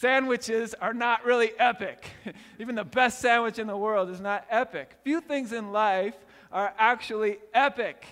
Sandwiches 0.00 0.72
are 0.80 0.94
not 0.94 1.26
really 1.26 1.50
epic. 1.58 2.08
Even 2.58 2.74
the 2.74 2.84
best 2.84 3.18
sandwich 3.18 3.58
in 3.58 3.66
the 3.66 3.76
world 3.76 4.08
is 4.08 4.18
not 4.18 4.46
epic. 4.48 4.96
Few 5.04 5.20
things 5.20 5.52
in 5.52 5.72
life 5.72 6.14
are 6.50 6.72
actually 6.78 7.36
epic. 7.52 8.06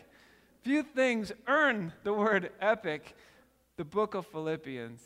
Few 0.60 0.82
things 0.82 1.32
earn 1.46 1.94
the 2.04 2.12
word 2.12 2.50
epic. 2.60 3.16
The 3.78 3.86
book 3.86 4.12
of 4.12 4.26
Philippians 4.26 5.00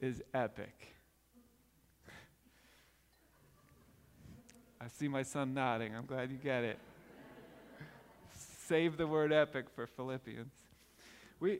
is 0.00 0.22
epic. 0.32 0.94
I 4.80 4.86
see 4.86 5.08
my 5.08 5.24
son 5.24 5.52
nodding. 5.52 5.96
I'm 5.96 6.06
glad 6.06 6.30
you 6.30 6.36
get 6.36 6.62
it. 6.62 6.78
Save 8.68 8.98
the 8.98 9.08
word 9.08 9.32
epic 9.32 9.64
for 9.74 9.88
Philippians. 9.88 10.52
We, 11.40 11.58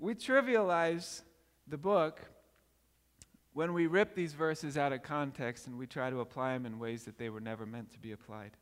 we 0.00 0.16
trivialize 0.16 1.22
the 1.68 1.78
book 1.78 2.20
when 3.52 3.72
we 3.72 3.86
rip 3.86 4.14
these 4.14 4.32
verses 4.32 4.78
out 4.78 4.92
of 4.92 5.02
context 5.02 5.66
and 5.66 5.76
we 5.76 5.86
try 5.86 6.08
to 6.10 6.20
apply 6.20 6.52
them 6.52 6.66
in 6.66 6.78
ways 6.78 7.04
that 7.04 7.18
they 7.18 7.28
were 7.28 7.40
never 7.40 7.66
meant 7.66 7.90
to 7.92 7.98
be 7.98 8.12
applied. 8.12 8.52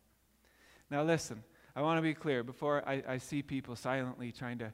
Now, 0.90 1.02
listen, 1.02 1.42
I 1.76 1.82
want 1.82 1.98
to 1.98 2.02
be 2.02 2.14
clear 2.14 2.42
before 2.42 2.82
I, 2.88 3.02
I 3.06 3.18
see 3.18 3.42
people 3.42 3.76
silently 3.76 4.32
trying 4.32 4.58
to 4.58 4.72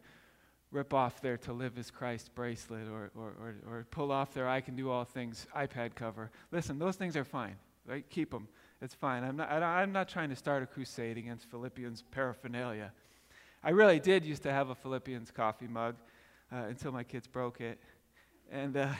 rip 0.70 0.94
off 0.94 1.20
their 1.20 1.36
To 1.38 1.52
Live 1.52 1.78
as 1.78 1.90
Christ 1.90 2.34
bracelet 2.34 2.88
or, 2.88 3.10
or, 3.16 3.34
or, 3.40 3.54
or 3.66 3.86
pull 3.90 4.12
off 4.12 4.32
their 4.32 4.48
I 4.48 4.60
Can 4.60 4.76
Do 4.76 4.90
All 4.90 5.04
Things 5.04 5.46
iPad 5.56 5.94
cover. 5.94 6.30
Listen, 6.52 6.78
those 6.78 6.96
things 6.96 7.16
are 7.16 7.24
fine, 7.24 7.56
right? 7.86 8.08
Keep 8.08 8.30
them. 8.30 8.48
It's 8.80 8.94
fine. 8.94 9.24
I'm 9.24 9.36
not, 9.36 9.50
I'm 9.50 9.92
not 9.92 10.08
trying 10.08 10.30
to 10.30 10.36
start 10.36 10.62
a 10.62 10.66
crusade 10.66 11.18
against 11.18 11.50
Philippians 11.50 12.02
paraphernalia. 12.10 12.92
I 13.62 13.70
really 13.70 13.98
did 13.98 14.24
used 14.24 14.42
to 14.44 14.52
have 14.52 14.70
a 14.70 14.74
Philippians 14.74 15.30
coffee 15.30 15.68
mug 15.68 15.96
uh, 16.52 16.56
until 16.68 16.92
my 16.92 17.02
kids 17.02 17.26
broke 17.26 17.60
it. 17.60 17.80
And. 18.52 18.76
Uh, 18.76 18.92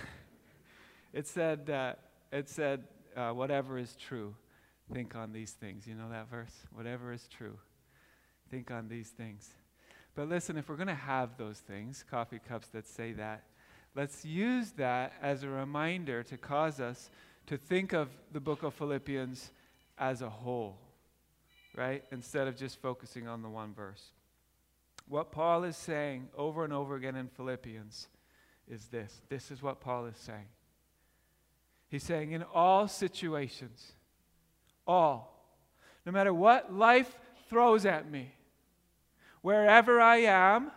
it 1.15 1.29
said, 1.29 1.71
uh, 1.71 1.93
it 2.33 2.49
said 2.49 2.83
uh, 3.17 3.31
whatever 3.31 3.79
is 3.79 3.95
true, 3.95 4.35
think 4.93 5.15
on 5.15 5.33
these 5.33 5.53
things. 5.53 5.87
You 5.87 5.95
know 5.95 6.11
that 6.11 6.29
verse? 6.29 6.53
Whatever 6.73 7.13
is 7.13 7.29
true, 7.29 7.57
think 8.51 8.73
on 8.73 8.89
these 8.89 9.11
things. 9.11 9.49
But 10.17 10.29
listen, 10.29 10.59
if 10.59 10.69
we're 10.69 10.77
going 10.77 10.89
to 10.89 10.95
have 10.95 11.39
those 11.39 11.59
things, 11.59 12.05
coffee 12.11 12.41
cups 12.47 12.67
that 12.69 12.87
say 12.87 13.13
that, 13.13 13.45
let's 13.95 14.25
use 14.25 14.73
that 14.73 15.13
as 15.23 15.45
a 15.45 15.49
reminder 15.49 16.25
to 16.25 16.37
cause 16.37 16.81
us 16.81 17.11
to 17.47 17.57
think 17.57 17.93
of 17.93 18.09
the 18.33 18.41
book 18.41 18.65
of 18.65 18.75
Philippians 18.75 19.53
as 19.97 20.21
a 20.21 20.31
whole, 20.31 20.79
right? 21.77 22.03
Instead 22.11 22.49
of 22.49 22.57
just 22.57 22.83
focusing 22.83 23.29
on 23.29 23.43
the 23.43 23.49
one 23.49 23.73
verse. 23.73 24.03
What 25.09 25.31
Paul 25.31 25.63
is 25.63 25.77
saying 25.77 26.29
over 26.37 26.65
and 26.65 26.73
over 26.73 26.97
again 26.97 27.15
in 27.15 27.29
Philippians 27.29 28.09
is 28.69 28.87
this. 28.87 29.21
This 29.29 29.53
is 29.53 29.63
what 29.63 29.81
Paul 29.81 30.07
is 30.07 30.17
saying. 30.17 30.47
He's 31.95 32.03
saying, 32.03 32.33
in 32.33 32.43
all 32.53 32.89
situations, 32.89 33.93
all, 34.85 35.49
no 36.05 36.11
matter 36.11 36.35
what 36.35 36.75
life 36.75 37.17
throws 37.49 37.87
at 37.87 38.11
me, 38.11 38.35
wherever 39.43 40.01
I 40.01 40.17
am, 40.23 40.73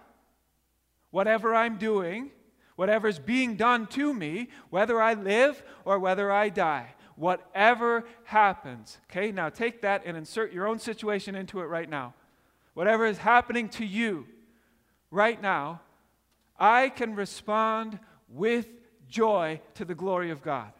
whatever 1.09 1.55
I'm 1.55 1.79
doing, 1.79 2.29
whatever's 2.75 3.17
being 3.17 3.55
done 3.55 3.87
to 3.87 4.13
me, 4.13 4.49
whether 4.69 5.01
I 5.01 5.15
live 5.15 5.63
or 5.85 5.97
whether 5.97 6.31
I 6.31 6.49
die, 6.49 6.93
whatever 7.15 8.03
happens. 8.25 8.99
Okay, 9.09 9.31
now 9.31 9.49
take 9.49 9.81
that 9.81 10.03
and 10.05 10.15
insert 10.15 10.53
your 10.53 10.67
own 10.67 10.77
situation 10.77 11.33
into 11.33 11.61
it 11.61 11.65
right 11.65 11.89
now. 11.89 12.13
Whatever 12.75 13.07
is 13.07 13.17
happening 13.17 13.69
to 13.69 13.85
you 13.87 14.27
right 15.09 15.41
now, 15.41 15.81
I 16.59 16.89
can 16.89 17.15
respond 17.15 17.97
with 18.29 18.67
joy 19.09 19.61
to 19.73 19.83
the 19.83 19.95
glory 19.95 20.29
of 20.29 20.43
God. 20.43 20.73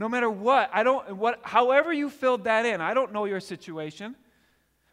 No 0.00 0.08
matter 0.08 0.30
what, 0.30 0.70
I 0.72 0.82
don't 0.82 1.16
what 1.16 1.40
however 1.42 1.92
you 1.92 2.08
filled 2.08 2.44
that 2.44 2.64
in, 2.64 2.80
I 2.80 2.94
don't 2.94 3.12
know 3.12 3.26
your 3.26 3.38
situation. 3.38 4.16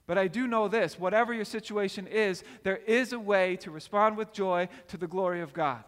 But 0.05 0.17
I 0.17 0.27
do 0.27 0.47
know 0.47 0.67
this 0.67 0.99
whatever 0.99 1.33
your 1.33 1.45
situation 1.45 2.07
is, 2.07 2.43
there 2.63 2.77
is 2.77 3.13
a 3.13 3.19
way 3.19 3.55
to 3.57 3.71
respond 3.71 4.17
with 4.17 4.33
joy 4.33 4.67
to 4.89 4.97
the 4.97 5.07
glory 5.07 5.39
of 5.39 5.53
God. 5.53 5.85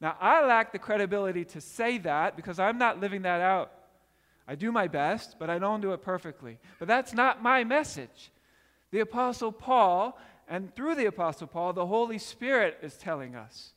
Now, 0.00 0.16
I 0.18 0.44
lack 0.46 0.72
the 0.72 0.78
credibility 0.78 1.44
to 1.44 1.60
say 1.60 1.98
that 1.98 2.36
because 2.36 2.58
I'm 2.58 2.78
not 2.78 3.00
living 3.00 3.22
that 3.22 3.42
out. 3.42 3.70
I 4.48 4.54
do 4.54 4.72
my 4.72 4.88
best, 4.88 5.36
but 5.38 5.50
I 5.50 5.58
don't 5.58 5.82
do 5.82 5.92
it 5.92 6.02
perfectly. 6.02 6.58
But 6.78 6.88
that's 6.88 7.12
not 7.12 7.42
my 7.42 7.64
message. 7.64 8.32
The 8.92 9.00
Apostle 9.00 9.52
Paul, 9.52 10.18
and 10.48 10.74
through 10.74 10.94
the 10.94 11.06
Apostle 11.06 11.46
Paul, 11.46 11.74
the 11.74 11.86
Holy 11.86 12.18
Spirit 12.18 12.78
is 12.82 12.96
telling 12.96 13.34
us 13.34 13.73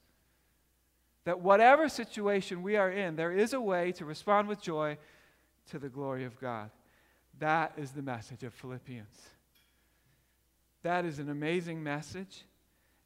that 1.27 1.41
whatever 1.41 1.89
situation 1.89 2.63
we 2.63 2.77
are 2.77 2.89
in, 2.89 3.17
there 3.17 3.33
is 3.33 3.51
a 3.51 3.59
way 3.59 3.91
to 3.91 4.05
respond 4.05 4.47
with 4.47 4.61
joy 4.61 4.97
to 5.69 5.77
the 5.77 5.89
glory 5.89 6.23
of 6.23 6.39
God. 6.39 6.71
That 7.39 7.73
is 7.75 7.91
the 7.91 8.01
message 8.01 8.43
of 8.43 8.53
Philippians. 8.53 9.27
That 10.83 11.03
is 11.03 11.19
an 11.19 11.29
amazing 11.29 11.83
message, 11.83 12.45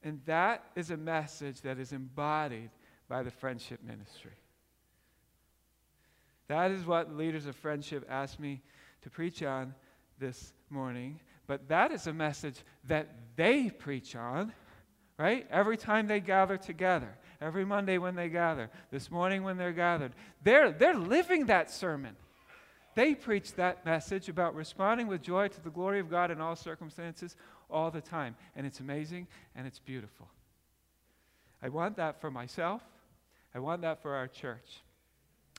and 0.03 0.21
that 0.27 0.63
is 0.75 0.91
a 0.91 0.97
message 0.97 1.61
that 1.61 1.79
is 1.79 1.93
embodied 1.93 2.69
by 3.09 3.23
the 3.23 3.31
friendship 3.31 3.79
ministry. 3.83 4.37
That 6.47 6.69
is 6.69 6.85
what 6.85 7.17
leaders 7.17 7.47
of 7.47 7.55
friendship 7.55 8.05
asked 8.07 8.39
me 8.39 8.61
to 9.01 9.09
preach 9.09 9.41
on 9.41 9.73
this 10.19 10.53
morning. 10.69 11.19
But 11.47 11.69
that 11.69 11.91
is 11.91 12.05
a 12.05 12.13
message 12.13 12.59
that 12.83 13.07
they 13.35 13.71
preach 13.71 14.15
on, 14.15 14.53
right? 15.17 15.47
Every 15.49 15.75
time 15.75 16.05
they 16.05 16.19
gather 16.19 16.57
together 16.57 17.17
every 17.41 17.65
Monday 17.65 17.97
when 17.97 18.15
they 18.15 18.29
gather, 18.29 18.69
this 18.91 19.09
morning 19.09 19.43
when 19.43 19.57
they're 19.57 19.73
gathered. 19.73 20.13
They're, 20.43 20.71
they're 20.71 20.97
living 20.97 21.47
that 21.47 21.71
sermon. 21.71 22.15
They 22.93 23.15
preach 23.15 23.53
that 23.53 23.85
message 23.85 24.29
about 24.29 24.53
responding 24.53 25.07
with 25.07 25.21
joy 25.21 25.47
to 25.47 25.61
the 25.61 25.69
glory 25.69 25.99
of 25.99 26.09
God 26.09 26.29
in 26.29 26.41
all 26.41 26.55
circumstances 26.55 27.35
all 27.69 27.89
the 27.89 28.01
time. 28.01 28.35
And 28.55 28.67
it's 28.67 28.79
amazing 28.79 29.27
and 29.55 29.65
it's 29.65 29.79
beautiful. 29.79 30.27
I 31.63 31.69
want 31.69 31.95
that 31.97 32.19
for 32.19 32.29
myself. 32.29 32.81
I 33.55 33.59
want 33.59 33.81
that 33.81 34.01
for 34.01 34.13
our 34.13 34.27
church. 34.27 34.81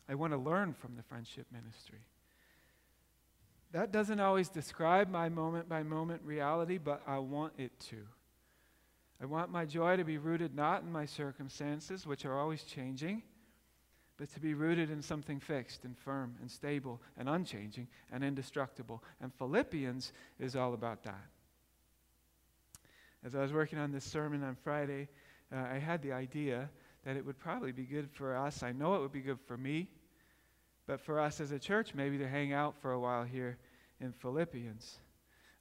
I 0.08 0.14
want 0.14 0.32
to 0.32 0.38
learn 0.38 0.74
from 0.74 0.96
the 0.96 1.02
friendship 1.02 1.46
ministry. 1.52 2.00
That 3.72 3.92
doesn't 3.92 4.20
always 4.20 4.48
describe 4.48 5.08
my 5.08 5.30
moment 5.30 5.68
by 5.68 5.82
moment 5.82 6.22
reality, 6.24 6.76
but 6.76 7.02
I 7.06 7.18
want 7.18 7.54
it 7.56 7.78
to. 7.90 7.96
I 9.22 9.26
want 9.26 9.52
my 9.52 9.64
joy 9.64 9.96
to 9.96 10.04
be 10.04 10.18
rooted 10.18 10.56
not 10.56 10.82
in 10.82 10.90
my 10.90 11.06
circumstances, 11.06 12.04
which 12.04 12.24
are 12.24 12.36
always 12.36 12.64
changing, 12.64 13.22
but 14.16 14.28
to 14.34 14.40
be 14.40 14.54
rooted 14.54 14.90
in 14.90 15.00
something 15.00 15.38
fixed 15.38 15.84
and 15.84 15.96
firm 15.96 16.34
and 16.40 16.50
stable 16.50 17.00
and 17.16 17.28
unchanging 17.28 17.86
and 18.10 18.24
indestructible. 18.24 19.02
And 19.20 19.32
Philippians 19.32 20.12
is 20.40 20.56
all 20.56 20.74
about 20.74 21.04
that. 21.04 21.24
As 23.24 23.36
I 23.36 23.42
was 23.42 23.52
working 23.52 23.78
on 23.78 23.92
this 23.92 24.04
sermon 24.04 24.42
on 24.42 24.56
Friday, 24.56 25.08
uh, 25.54 25.58
I 25.72 25.78
had 25.78 26.02
the 26.02 26.12
idea 26.12 26.68
that 27.04 27.16
it 27.16 27.24
would 27.24 27.38
probably 27.38 27.70
be 27.70 27.84
good 27.84 28.10
for 28.10 28.36
us. 28.36 28.64
I 28.64 28.72
know 28.72 28.96
it 28.96 29.02
would 29.02 29.12
be 29.12 29.20
good 29.20 29.40
for 29.46 29.56
me, 29.56 29.88
but 30.88 31.00
for 31.00 31.20
us 31.20 31.40
as 31.40 31.52
a 31.52 31.60
church, 31.60 31.94
maybe 31.94 32.18
to 32.18 32.28
hang 32.28 32.52
out 32.52 32.74
for 32.82 32.90
a 32.90 32.98
while 32.98 33.22
here 33.22 33.56
in 34.00 34.10
Philippians. 34.10 34.98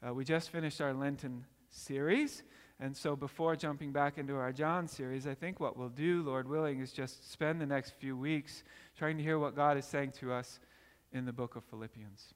Uh, 0.06 0.16
we 0.16 0.26
just 0.26 0.50
finished 0.50 0.82
our 0.82 0.96
Lenten 0.96 1.46
series. 1.70 2.42
And 2.82 2.98
so, 2.98 3.16
before 3.16 3.56
jumping 3.56 3.92
back 3.92 4.18
into 4.18 4.36
our 4.36 4.52
John 4.52 4.88
series, 4.88 5.28
I 5.28 5.36
think 5.36 5.60
what 5.60 5.78
we'll 5.78 5.90
do, 5.90 6.24
Lord 6.24 6.50
willing, 6.50 6.80
is 6.80 6.92
just 6.92 7.32
spend 7.32 7.62
the 7.62 7.66
next 7.68 7.94
few 8.00 8.18
weeks 8.18 8.64
trying 8.98 9.18
to 9.18 9.24
hear 9.24 9.38
what 9.38 9.56
God 9.56 9.78
is 9.78 9.86
saying 9.86 10.14
to 10.14 10.34
us 10.34 10.60
in 11.14 11.26
the 11.26 11.32
book 11.32 11.56
of 11.56 11.64
Philippians. 11.66 12.34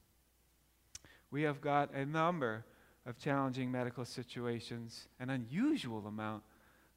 We 1.32 1.42
have 1.42 1.62
got 1.62 1.92
a 1.96 2.06
number 2.06 2.64
of 3.08 3.18
challenging 3.18 3.72
medical 3.72 4.06
situations, 4.06 5.08
an 5.20 5.32
unusual 5.32 6.06
amount 6.06 6.44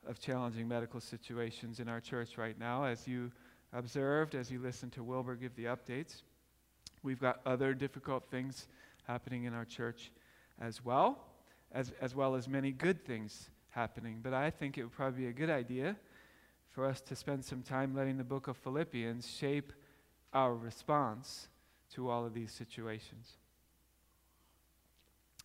of 0.07 0.21
challenging 0.21 0.69
medical 0.69 1.01
situations 1.01 1.81
in 1.81 1.89
our 1.89 2.03
church 2.03 2.37
right 2.37 2.59
now, 2.59 2.85
as 2.85 3.09
you 3.09 3.33
observed, 3.73 4.35
as 4.35 4.51
you 4.51 4.59
listened 4.59 4.93
to 4.93 5.03
Wilbur 5.03 5.37
give 5.37 5.57
the 5.57 5.65
updates. 5.65 6.21
We've 7.03 7.21
got 7.21 7.41
other 7.47 7.73
difficult 7.73 8.25
things 8.31 8.69
happening 9.07 9.45
in 9.45 9.55
our 9.55 9.65
church 9.65 10.13
as 10.61 10.85
well 10.85 11.28
as, 11.73 11.93
as 12.01 12.15
well 12.15 12.35
as 12.35 12.49
many 12.49 12.73
good 12.73 13.05
things 13.05 13.51
happening. 13.71 14.21
But 14.23 14.35
I 14.35 14.51
think 14.51 14.79
it 14.79 14.83
would 14.83 14.93
probably 14.93 15.23
be 15.23 15.27
a 15.29 15.33
good 15.33 15.51
idea 15.51 15.97
for 16.71 16.85
us 16.85 17.01
to 17.03 17.17
spend 17.17 17.45
some 17.45 17.63
time 17.63 17.95
letting 17.95 18.19
the 18.19 18.25
book 18.25 18.49
of 18.49 18.57
Philippians 18.57 19.29
shape 19.29 19.73
our 20.33 20.55
response 20.55 21.49
to 21.95 22.11
all 22.11 22.27
of 22.27 22.35
these 22.35 22.53
situations. 22.53 23.33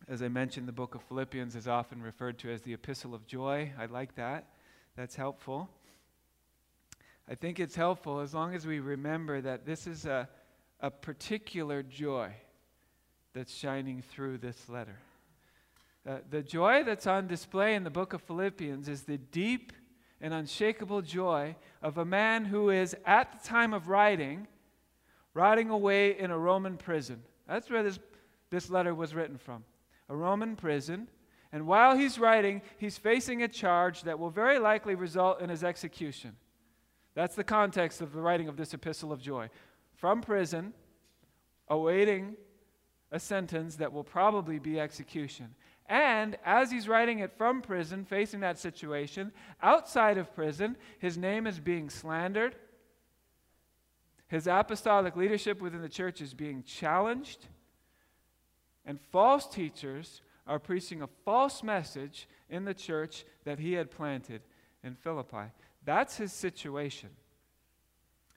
As 0.08 0.22
I 0.22 0.28
mentioned, 0.28 0.68
the 0.68 0.74
book 0.74 0.96
of 0.96 1.02
Philippians 1.04 1.56
is 1.56 1.68
often 1.68 2.02
referred 2.02 2.38
to 2.40 2.52
as 2.52 2.62
the 2.62 2.74
epistle 2.74 3.16
of 3.16 3.26
joy. 3.26 3.72
I 3.80 3.86
like 3.86 4.16
that. 4.16 4.48
That's 4.98 5.16
helpful. 5.16 5.70
I 7.30 7.36
think 7.36 7.60
it's 7.60 7.76
helpful 7.76 8.20
as 8.20 8.34
long 8.34 8.54
as 8.54 8.68
we 8.68 8.80
remember 8.80 9.40
that 9.40 9.66
this 9.66 9.88
is 9.88 10.06
a, 10.06 10.28
a 10.82 10.92
particular 10.92 11.82
joy 11.82 12.34
that's 13.34 13.56
shining 13.56 14.02
through 14.02 14.40
this 14.40 14.68
letter. 14.68 14.98
Uh, 16.08 16.18
the 16.30 16.44
joy 16.44 16.84
that's 16.84 17.08
on 17.08 17.28
display 17.28 17.76
in 17.76 17.84
the 17.84 17.90
book 17.90 18.12
of 18.14 18.22
Philippians 18.22 18.90
is 18.90 19.04
the 19.04 19.18
deep 19.18 19.72
and 20.20 20.34
unshakable 20.34 21.02
joy 21.02 21.56
of 21.82 21.98
a 21.98 22.06
man 22.06 22.46
who 22.46 22.70
is, 22.70 22.96
at 23.06 23.32
the 23.32 23.48
time 23.48 23.74
of 23.74 23.88
writing, 23.88 24.48
rotting 25.34 25.70
away 25.70 26.18
in 26.18 26.32
a 26.32 26.38
Roman 26.38 26.78
prison. 26.78 27.24
That's 27.48 27.70
where 27.70 27.84
this, 27.84 28.00
this 28.50 28.70
letter 28.70 28.94
was 28.94 29.14
written 29.14 29.38
from 29.38 29.64
a 30.10 30.16
Roman 30.16 30.56
prison. 30.56 31.08
And 31.52 31.68
while 31.68 31.96
he's 31.96 32.20
writing, 32.20 32.62
he's 32.78 32.98
facing 32.98 33.44
a 33.44 33.48
charge 33.48 34.04
that 34.04 34.20
will 34.20 34.30
very 34.30 34.60
likely 34.60 34.96
result 34.96 35.42
in 35.42 35.50
his 35.50 35.64
execution. 35.64 36.36
That's 37.16 37.36
the 37.36 37.44
context 37.44 38.02
of 38.02 38.12
the 38.12 38.22
writing 38.22 38.48
of 38.48 38.58
this 38.58 38.74
epistle 38.74 39.12
of 39.12 39.22
joy. 39.22 39.50
From 39.96 40.22
prison, 40.22 40.74
awaiting 41.70 42.36
a 43.12 43.20
sentence 43.20 43.76
that 43.76 43.94
will 43.94 44.04
probably 44.04 44.58
be 44.60 44.80
execution. 44.80 45.54
And 45.94 46.38
as 46.44 46.72
he's 46.72 46.88
writing 46.88 47.20
it 47.20 47.38
from 47.38 47.62
prison, 47.62 48.04
facing 48.04 48.40
that 48.40 48.58
situation, 48.58 49.32
outside 49.62 50.18
of 50.18 50.34
prison, 50.34 50.76
his 50.98 51.20
name 51.20 51.46
is 51.46 51.60
being 51.60 51.88
slandered. 51.88 52.56
His 54.28 54.48
apostolic 54.48 55.16
leadership 55.16 55.62
within 55.62 55.84
the 55.84 55.88
church 55.88 56.20
is 56.20 56.34
being 56.34 56.64
challenged. 56.64 57.46
And 58.88 59.00
false 59.12 59.48
teachers 59.48 60.24
are 60.48 60.58
preaching 60.58 61.04
a 61.04 61.10
false 61.26 61.62
message 61.62 62.28
in 62.50 62.66
the 62.66 62.74
church 62.74 63.24
that 63.44 63.60
he 63.60 63.74
had 63.74 63.92
planted 63.92 64.42
in 64.84 64.96
Philippi. 64.96 65.52
That's 65.86 66.18
his 66.18 66.34
situation. 66.34 67.10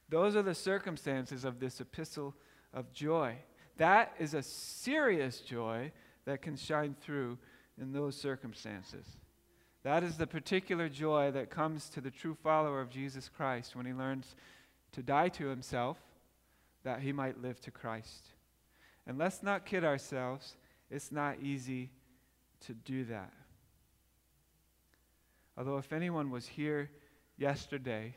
Those 0.09 0.35
are 0.35 0.43
the 0.43 0.53
circumstances 0.53 1.43
of 1.43 1.59
this 1.59 1.81
epistle 1.81 2.35
of 2.71 2.93
joy. 2.93 3.37
That 3.77 4.13
is 4.19 4.35
a 4.35 4.43
serious 4.43 5.39
joy 5.41 5.91
that 6.27 6.41
can 6.41 6.57
shine 6.57 6.93
through 7.01 7.37
in 7.81 7.93
those 7.93 8.15
circumstances. 8.15 9.05
That 9.83 10.03
is 10.03 10.17
the 10.17 10.27
particular 10.27 10.89
joy 10.89 11.31
that 11.31 11.49
comes 11.49 11.87
to 11.91 12.01
the 12.01 12.11
true 12.11 12.35
follower 12.43 12.81
of 12.81 12.89
Jesus 12.89 13.29
Christ 13.29 13.77
when 13.77 13.85
he 13.85 13.93
learns 13.93 14.35
to 14.91 15.01
die 15.01 15.29
to 15.29 15.47
himself 15.47 15.97
that 16.83 16.99
he 16.99 17.13
might 17.13 17.41
live 17.41 17.61
to 17.61 17.71
Christ. 17.71 18.27
And 19.07 19.17
let's 19.17 19.41
not 19.41 19.65
kid 19.65 19.85
ourselves, 19.85 20.57
it's 20.91 21.13
not 21.13 21.37
easy 21.41 21.91
to 22.65 22.73
do 22.73 23.05
that. 23.05 23.31
Although, 25.57 25.77
if 25.77 25.93
anyone 25.93 26.29
was 26.29 26.45
here 26.45 26.89
yesterday, 27.37 28.13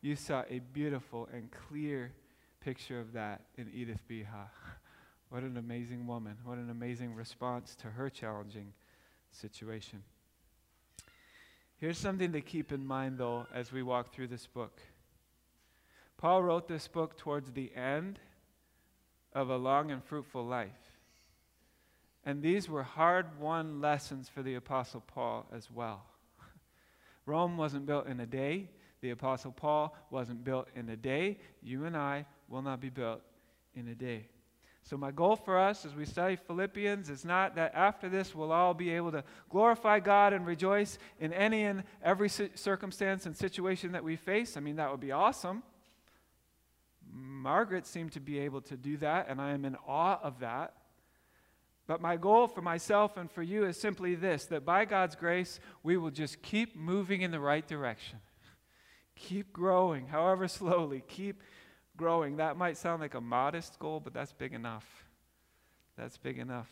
you 0.00 0.16
saw 0.16 0.42
a 0.50 0.58
beautiful 0.58 1.28
and 1.32 1.48
clear 1.68 2.12
picture 2.60 2.98
of 2.98 3.12
that 3.12 3.42
in 3.56 3.70
Edith 3.72 4.02
Beha. 4.08 4.50
What 5.30 5.42
an 5.42 5.56
amazing 5.56 6.06
woman. 6.06 6.36
What 6.44 6.58
an 6.58 6.70
amazing 6.70 7.14
response 7.14 7.74
to 7.76 7.88
her 7.88 8.08
challenging 8.08 8.72
situation. 9.30 10.02
Here's 11.76 11.98
something 11.98 12.32
to 12.32 12.40
keep 12.40 12.72
in 12.72 12.86
mind, 12.86 13.18
though, 13.18 13.46
as 13.52 13.72
we 13.72 13.82
walk 13.82 14.14
through 14.14 14.28
this 14.28 14.46
book. 14.46 14.80
Paul 16.16 16.42
wrote 16.42 16.68
this 16.68 16.88
book 16.88 17.18
towards 17.18 17.52
the 17.52 17.74
end 17.74 18.18
of 19.32 19.50
a 19.50 19.56
long 19.56 19.90
and 19.90 20.02
fruitful 20.02 20.46
life. 20.46 20.70
And 22.24 22.42
these 22.42 22.68
were 22.68 22.82
hard 22.82 23.38
won 23.38 23.80
lessons 23.80 24.28
for 24.28 24.42
the 24.42 24.54
Apostle 24.54 25.02
Paul 25.06 25.46
as 25.54 25.70
well. 25.70 26.06
Rome 27.26 27.56
wasn't 27.56 27.86
built 27.86 28.06
in 28.06 28.20
a 28.20 28.26
day. 28.26 28.70
The 29.02 29.10
Apostle 29.10 29.52
Paul 29.52 29.94
wasn't 30.10 30.44
built 30.44 30.68
in 30.74 30.88
a 30.88 30.96
day. 30.96 31.38
You 31.62 31.84
and 31.84 31.96
I 31.96 32.24
will 32.48 32.62
not 32.62 32.80
be 32.80 32.88
built 32.88 33.20
in 33.74 33.88
a 33.88 33.94
day. 33.94 34.28
So, 34.84 34.98
my 34.98 35.10
goal 35.12 35.34
for 35.34 35.58
us 35.58 35.86
as 35.86 35.94
we 35.94 36.04
study 36.04 36.36
Philippians 36.36 37.08
is 37.08 37.24
not 37.24 37.54
that 37.56 37.74
after 37.74 38.10
this 38.10 38.34
we'll 38.34 38.52
all 38.52 38.74
be 38.74 38.90
able 38.90 39.12
to 39.12 39.24
glorify 39.48 39.98
God 39.98 40.34
and 40.34 40.46
rejoice 40.46 40.98
in 41.18 41.32
any 41.32 41.62
and 41.64 41.84
every 42.02 42.28
circumstance 42.28 43.24
and 43.24 43.34
situation 43.34 43.92
that 43.92 44.04
we 44.04 44.16
face. 44.16 44.58
I 44.58 44.60
mean, 44.60 44.76
that 44.76 44.90
would 44.90 45.00
be 45.00 45.10
awesome. 45.10 45.62
Margaret 47.10 47.86
seemed 47.86 48.12
to 48.12 48.20
be 48.20 48.38
able 48.40 48.60
to 48.60 48.76
do 48.76 48.98
that, 48.98 49.28
and 49.30 49.40
I 49.40 49.52
am 49.52 49.64
in 49.64 49.74
awe 49.88 50.20
of 50.22 50.40
that. 50.40 50.74
But 51.86 52.02
my 52.02 52.18
goal 52.18 52.46
for 52.46 52.60
myself 52.60 53.16
and 53.16 53.30
for 53.30 53.42
you 53.42 53.64
is 53.64 53.80
simply 53.80 54.14
this 54.14 54.44
that 54.46 54.66
by 54.66 54.84
God's 54.84 55.16
grace, 55.16 55.60
we 55.82 55.96
will 55.96 56.10
just 56.10 56.42
keep 56.42 56.76
moving 56.76 57.22
in 57.22 57.30
the 57.30 57.40
right 57.40 57.66
direction. 57.66 58.18
Keep 59.16 59.52
growing, 59.52 60.08
however 60.08 60.46
slowly. 60.46 61.04
Keep 61.08 61.42
growing. 61.96 62.36
That 62.36 62.56
might 62.56 62.76
sound 62.76 63.00
like 63.00 63.14
a 63.14 63.20
modest 63.20 63.78
goal, 63.78 64.00
but 64.00 64.14
that's 64.14 64.32
big 64.32 64.52
enough. 64.52 64.86
That's 65.96 66.16
big 66.16 66.38
enough. 66.38 66.70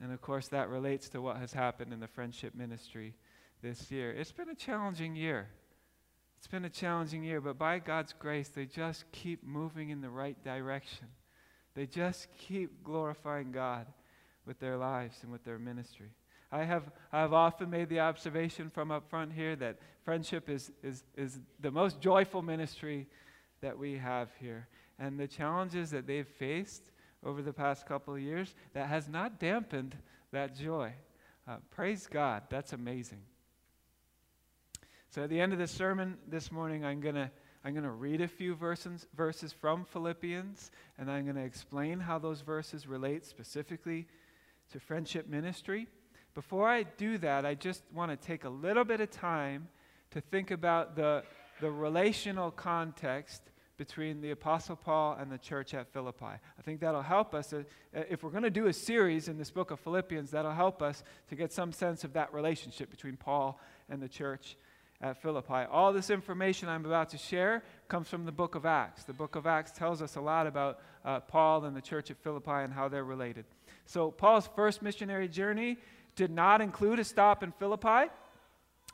And 0.00 0.12
of 0.12 0.20
course, 0.20 0.48
that 0.48 0.68
relates 0.68 1.08
to 1.10 1.22
what 1.22 1.36
has 1.36 1.52
happened 1.52 1.92
in 1.92 2.00
the 2.00 2.08
friendship 2.08 2.54
ministry 2.54 3.14
this 3.62 3.90
year. 3.90 4.10
It's 4.10 4.32
been 4.32 4.50
a 4.50 4.54
challenging 4.54 5.16
year. 5.16 5.48
It's 6.38 6.46
been 6.46 6.66
a 6.66 6.70
challenging 6.70 7.24
year, 7.24 7.40
but 7.40 7.56
by 7.56 7.78
God's 7.78 8.12
grace, 8.12 8.48
they 8.48 8.66
just 8.66 9.10
keep 9.12 9.42
moving 9.42 9.88
in 9.88 10.02
the 10.02 10.10
right 10.10 10.36
direction. 10.44 11.06
They 11.74 11.86
just 11.86 12.28
keep 12.36 12.84
glorifying 12.84 13.50
God 13.50 13.86
with 14.44 14.58
their 14.60 14.76
lives 14.76 15.16
and 15.22 15.32
with 15.32 15.42
their 15.44 15.58
ministry. 15.58 16.10
I 16.52 16.64
have, 16.64 16.84
I 17.12 17.20
have 17.20 17.32
often 17.32 17.70
made 17.70 17.88
the 17.88 18.00
observation 18.00 18.70
from 18.70 18.90
up 18.90 19.08
front 19.08 19.32
here 19.32 19.56
that 19.56 19.78
friendship 20.04 20.50
is, 20.50 20.70
is, 20.82 21.02
is 21.16 21.40
the 21.60 21.70
most 21.70 22.00
joyful 22.00 22.42
ministry 22.42 23.08
that 23.64 23.78
we 23.78 23.96
have 23.96 24.28
here. 24.38 24.68
And 24.98 25.18
the 25.18 25.26
challenges 25.26 25.90
that 25.90 26.06
they've 26.06 26.28
faced 26.28 26.92
over 27.24 27.40
the 27.40 27.52
past 27.52 27.86
couple 27.86 28.14
of 28.14 28.20
years, 28.20 28.54
that 28.74 28.88
has 28.88 29.08
not 29.08 29.40
dampened 29.40 29.96
that 30.32 30.54
joy. 30.54 30.92
Uh, 31.48 31.56
praise 31.70 32.06
God. 32.06 32.42
That's 32.50 32.74
amazing. 32.74 33.22
So 35.08 35.22
at 35.22 35.30
the 35.30 35.40
end 35.40 35.54
of 35.54 35.58
the 35.58 35.66
sermon 35.66 36.18
this 36.28 36.52
morning, 36.52 36.84
I'm 36.84 37.00
going 37.00 37.14
to 37.14 37.30
I'm 37.64 37.72
going 37.72 37.84
to 37.84 37.90
read 37.92 38.20
a 38.20 38.28
few 38.28 38.54
verses, 38.54 39.06
verses 39.16 39.50
from 39.50 39.86
Philippians, 39.86 40.70
and 40.98 41.10
I'm 41.10 41.24
going 41.24 41.36
to 41.36 41.44
explain 41.44 41.98
how 41.98 42.18
those 42.18 42.42
verses 42.42 42.86
relate 42.86 43.24
specifically 43.24 44.06
to 44.72 44.78
friendship 44.78 45.26
ministry. 45.26 45.86
Before 46.34 46.68
I 46.68 46.82
do 46.82 47.16
that, 47.18 47.46
I 47.46 47.54
just 47.54 47.82
want 47.90 48.10
to 48.10 48.18
take 48.18 48.44
a 48.44 48.50
little 48.50 48.84
bit 48.84 49.00
of 49.00 49.10
time 49.10 49.68
to 50.10 50.20
think 50.20 50.50
about 50.50 50.94
the, 50.94 51.22
the 51.62 51.70
relational 51.70 52.50
context 52.50 53.40
between 53.76 54.20
the 54.20 54.30
Apostle 54.30 54.76
Paul 54.76 55.16
and 55.20 55.30
the 55.30 55.38
church 55.38 55.74
at 55.74 55.92
Philippi. 55.92 56.24
I 56.24 56.62
think 56.62 56.80
that'll 56.80 57.02
help 57.02 57.34
us. 57.34 57.52
Uh, 57.52 57.64
if 57.92 58.22
we're 58.22 58.30
going 58.30 58.44
to 58.44 58.50
do 58.50 58.66
a 58.66 58.72
series 58.72 59.28
in 59.28 59.36
this 59.36 59.50
book 59.50 59.70
of 59.70 59.80
Philippians, 59.80 60.30
that'll 60.30 60.52
help 60.52 60.82
us 60.82 61.02
to 61.28 61.34
get 61.34 61.52
some 61.52 61.72
sense 61.72 62.04
of 62.04 62.12
that 62.12 62.32
relationship 62.32 62.90
between 62.90 63.16
Paul 63.16 63.58
and 63.88 64.00
the 64.00 64.08
church 64.08 64.56
at 65.00 65.20
Philippi. 65.20 65.66
All 65.70 65.92
this 65.92 66.08
information 66.08 66.68
I'm 66.68 66.86
about 66.86 67.10
to 67.10 67.18
share 67.18 67.62
comes 67.88 68.08
from 68.08 68.24
the 68.24 68.32
book 68.32 68.54
of 68.54 68.64
Acts. 68.64 69.04
The 69.04 69.12
book 69.12 69.34
of 69.36 69.46
Acts 69.46 69.72
tells 69.72 70.00
us 70.00 70.16
a 70.16 70.20
lot 70.20 70.46
about 70.46 70.80
uh, 71.04 71.20
Paul 71.20 71.64
and 71.64 71.76
the 71.76 71.82
church 71.82 72.10
at 72.10 72.16
Philippi 72.18 72.50
and 72.50 72.72
how 72.72 72.88
they're 72.88 73.04
related. 73.04 73.44
So, 73.86 74.10
Paul's 74.10 74.48
first 74.54 74.82
missionary 74.82 75.28
journey 75.28 75.76
did 76.16 76.30
not 76.30 76.60
include 76.60 77.00
a 77.00 77.04
stop 77.04 77.42
in 77.42 77.52
Philippi. 77.52 78.10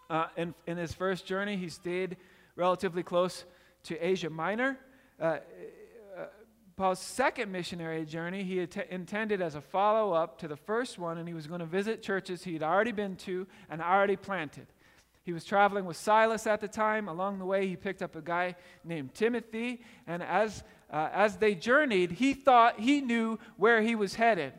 Uh, 0.09 0.27
in, 0.37 0.55
in 0.67 0.77
his 0.77 0.93
first 0.93 1.27
journey, 1.27 1.57
he 1.57 1.69
stayed 1.69 2.17
relatively 2.57 3.03
close 3.03 3.45
to 3.85 3.99
Asia 3.99 4.31
Minor. 4.31 4.79
Uh, 5.21 5.25
uh, 5.25 5.39
Paul's 6.77 6.99
second 6.99 7.53
missionary 7.53 8.05
journey, 8.05 8.43
he 8.43 8.67
intended 8.91 9.43
as 9.43 9.55
a 9.55 9.61
follow 9.61 10.13
up 10.13 10.39
to 10.39 10.49
the 10.49 10.57
first 10.57 10.99
one, 10.99 11.19
and 11.19 11.29
he 11.29 11.35
was 11.35 11.47
going 11.47 11.61
to 11.61 11.67
visit 11.67 12.03
churches 12.03 12.43
he'd 12.45 12.63
already 12.63 12.93
been 12.93 13.17
to 13.17 13.47
and 13.69 13.83
already 13.83 14.17
planted. 14.17 14.67
He 15.23 15.33
was 15.33 15.45
traveling 15.45 15.85
with 15.85 15.97
Silas 15.97 16.47
at 16.47 16.61
the 16.61 16.69
time. 16.69 17.09
Along 17.09 17.39
the 17.39 17.45
way, 17.45 17.67
he 17.67 17.77
picked 17.77 18.03
up 18.03 18.17
a 18.17 18.23
guy 18.23 18.57
named 18.85 19.15
Timothy, 19.15 19.83
and 20.07 20.23
as, 20.23 20.65
uh, 20.91 21.11
as 21.13 21.37
they 21.37 21.55
journeyed, 21.55 22.13
he 22.13 22.33
thought 22.33 22.81
he 22.81 23.01
knew 23.01 23.39
where 23.57 23.83
he 23.83 23.95
was 23.95 24.15
headed. 24.15 24.55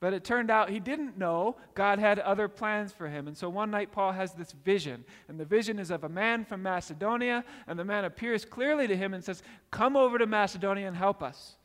But 0.00 0.14
it 0.14 0.22
turned 0.22 0.50
out 0.50 0.70
he 0.70 0.78
didn't 0.78 1.18
know 1.18 1.56
God 1.74 1.98
had 1.98 2.20
other 2.20 2.46
plans 2.46 2.92
for 2.92 3.08
him. 3.08 3.26
And 3.26 3.36
so 3.36 3.48
one 3.48 3.70
night, 3.70 3.90
Paul 3.90 4.12
has 4.12 4.32
this 4.32 4.52
vision. 4.52 5.04
And 5.26 5.40
the 5.40 5.44
vision 5.44 5.78
is 5.80 5.90
of 5.90 6.04
a 6.04 6.08
man 6.08 6.44
from 6.44 6.62
Macedonia. 6.62 7.44
And 7.66 7.76
the 7.76 7.84
man 7.84 8.04
appears 8.04 8.44
clearly 8.44 8.86
to 8.86 8.96
him 8.96 9.12
and 9.12 9.24
says, 9.24 9.42
Come 9.72 9.96
over 9.96 10.18
to 10.18 10.26
Macedonia 10.26 10.86
and 10.86 10.96
help 10.96 11.20
us. 11.22 11.56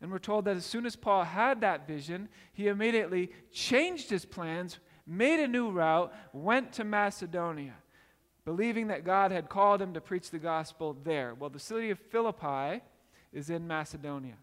And 0.00 0.10
we're 0.10 0.18
told 0.18 0.46
that 0.46 0.56
as 0.56 0.64
soon 0.64 0.86
as 0.86 0.96
Paul 0.96 1.24
had 1.24 1.60
that 1.60 1.86
vision, 1.86 2.28
he 2.52 2.68
immediately 2.68 3.30
changed 3.52 4.10
his 4.10 4.24
plans, 4.24 4.78
made 5.06 5.40
a 5.40 5.48
new 5.48 5.70
route, 5.70 6.12
went 6.32 6.72
to 6.74 6.84
Macedonia, 6.84 7.74
believing 8.44 8.88
that 8.88 9.04
God 9.04 9.30
had 9.30 9.48
called 9.48 9.80
him 9.80 9.94
to 9.94 10.00
preach 10.00 10.30
the 10.30 10.38
gospel 10.38 10.96
there. 11.02 11.34
Well, 11.34 11.50
the 11.50 11.58
city 11.58 11.90
of 11.90 11.98
Philippi 11.98 12.82
is 13.32 13.48
in 13.48 13.66
Macedonia. 13.66 14.36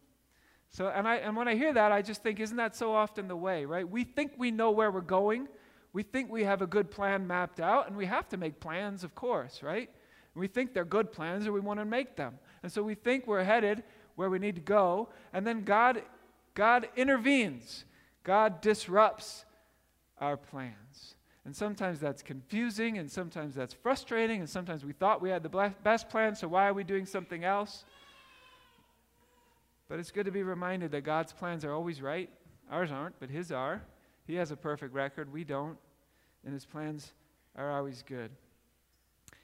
So, 0.74 0.88
and, 0.88 1.08
I, 1.08 1.18
and 1.18 1.38
when 1.38 1.48
I 1.48 1.54
hear 1.54 1.72
that, 1.72 1.92
I 1.92 2.02
just 2.02 2.24
think, 2.24 2.40
isn't 2.40 2.58
that 2.58 2.76
so 2.76 2.94
often 2.94 3.28
the 3.28 3.36
way, 3.36 3.64
right? 3.64 3.88
We 3.88 4.04
think 4.04 4.34
we 4.38 4.50
know 4.50 4.72
where 4.72 4.90
we're 4.90 5.02
going. 5.02 5.48
We 5.94 6.02
think 6.02 6.32
we 6.32 6.44
have 6.46 6.64
a 6.64 6.68
good 6.68 6.90
plan 6.90 7.28
mapped 7.28 7.60
out, 7.60 7.88
and 7.88 7.96
we 7.96 8.08
have 8.08 8.28
to 8.30 8.38
make 8.38 8.60
plans, 8.60 9.04
of 9.04 9.14
course, 9.14 9.62
right? 9.62 9.92
We 10.34 10.48
think 10.48 10.74
they're 10.74 10.84
good 10.84 11.12
plans, 11.12 11.46
or 11.46 11.54
we 11.54 11.60
want 11.60 11.80
to 11.80 11.86
make 11.86 12.16
them. 12.16 12.40
And 12.64 12.72
so 12.72 12.82
we 12.82 12.96
think 12.96 13.28
we're 13.28 13.44
headed 13.44 13.84
where 14.16 14.32
we 14.32 14.40
need 14.40 14.56
to 14.56 14.62
go, 14.62 15.10
and 15.32 15.46
then 15.46 15.64
God, 15.64 16.02
God 16.56 16.90
intervenes. 16.96 17.86
God 18.24 18.62
disrupts 18.62 19.46
our 20.20 20.38
plans. 20.38 21.16
And 21.46 21.56
sometimes 21.56 22.00
that's 22.00 22.24
confusing, 22.24 22.98
and 22.98 23.12
sometimes 23.12 23.54
that's 23.54 23.76
frustrating, 23.76 24.40
and 24.40 24.50
sometimes 24.50 24.84
we 24.84 24.94
thought 24.94 25.22
we 25.22 25.30
had 25.30 25.44
the 25.44 25.74
best 25.84 26.10
plan, 26.10 26.36
so 26.36 26.48
why 26.48 26.68
are 26.68 26.74
we 26.74 26.84
doing 26.84 27.06
something 27.06 27.44
else? 27.44 27.86
But 29.90 30.00
it's 30.00 30.12
good 30.12 30.26
to 30.26 30.32
be 30.32 30.44
reminded 30.44 30.92
that 30.92 31.02
God's 31.02 31.34
plans 31.34 31.66
are 31.66 31.74
always 31.74 32.02
right. 32.02 32.30
Ours 32.72 32.92
aren't, 32.92 33.20
but 33.20 33.30
His 33.30 33.52
are. 33.52 33.82
He 34.26 34.36
has 34.36 34.52
a 34.52 34.56
perfect 34.56 34.94
record. 34.94 35.32
We 35.32 35.44
don't. 35.44 35.78
And 36.46 36.54
His 36.54 36.66
plans 36.66 37.14
are 37.56 37.72
always 37.72 38.02
good. 38.02 38.32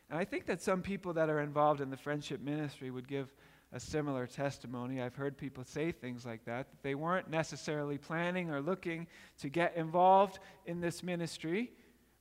And 0.09 0.17
I 0.17 0.25
think 0.25 0.45
that 0.47 0.61
some 0.61 0.81
people 0.81 1.13
that 1.13 1.29
are 1.29 1.41
involved 1.41 1.81
in 1.81 1.89
the 1.89 1.97
friendship 1.97 2.41
ministry 2.41 2.89
would 2.89 3.07
give 3.07 3.33
a 3.71 3.79
similar 3.79 4.25
testimony. 4.25 5.01
I've 5.01 5.15
heard 5.15 5.37
people 5.37 5.63
say 5.63 5.91
things 5.91 6.25
like 6.25 6.43
that, 6.45 6.71
that 6.71 6.81
they 6.81 6.95
weren't 6.95 7.29
necessarily 7.29 7.99
planning 7.99 8.49
or 8.49 8.61
looking 8.61 9.05
to 9.41 9.49
get 9.49 9.75
involved 9.75 10.39
in 10.65 10.81
this 10.81 11.03
ministry, 11.03 11.71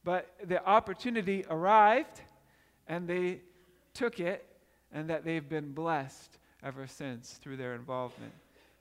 but 0.04 0.34
the 0.44 0.62
opportunity 0.66 1.46
arrived 1.48 2.20
and 2.86 3.08
they 3.08 3.40
took 3.94 4.20
it, 4.20 4.44
and 4.92 5.10
that 5.10 5.24
they've 5.24 5.48
been 5.48 5.72
blessed 5.72 6.38
ever 6.62 6.86
since 6.86 7.32
through 7.34 7.56
their 7.56 7.74
involvement 7.74 8.32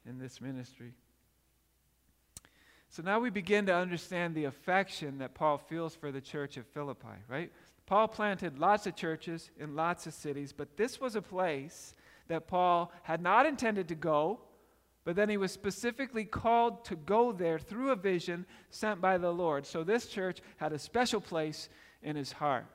in 0.05 0.19
this 0.19 0.41
ministry. 0.41 0.93
So 2.89 3.03
now 3.03 3.19
we 3.19 3.29
begin 3.29 3.65
to 3.65 3.75
understand 3.75 4.33
the 4.33 4.45
affection 4.45 5.17
that 5.19 5.35
Paul 5.35 5.57
feels 5.57 5.93
for 5.95 6.11
the 6.11 6.21
church 6.21 6.57
of 6.57 6.65
Philippi, 6.67 7.07
right? 7.27 7.51
Paul 7.85 8.07
planted 8.07 8.59
lots 8.59 8.87
of 8.87 8.95
churches 8.95 9.51
in 9.59 9.75
lots 9.75 10.07
of 10.07 10.13
cities, 10.13 10.53
but 10.53 10.77
this 10.77 10.99
was 10.99 11.15
a 11.15 11.21
place 11.21 11.93
that 12.27 12.47
Paul 12.47 12.91
had 13.03 13.21
not 13.21 13.45
intended 13.45 13.87
to 13.89 13.95
go, 13.95 14.39
but 15.05 15.15
then 15.15 15.29
he 15.29 15.37
was 15.37 15.51
specifically 15.51 16.25
called 16.25 16.83
to 16.85 16.95
go 16.95 17.31
there 17.31 17.59
through 17.59 17.91
a 17.91 17.95
vision 17.95 18.45
sent 18.69 18.99
by 18.99 19.17
the 19.17 19.31
Lord. 19.31 19.65
So 19.65 19.83
this 19.83 20.07
church 20.07 20.41
had 20.57 20.73
a 20.73 20.79
special 20.79 21.21
place 21.21 21.69
in 22.01 22.15
his 22.15 22.31
heart. 22.33 22.65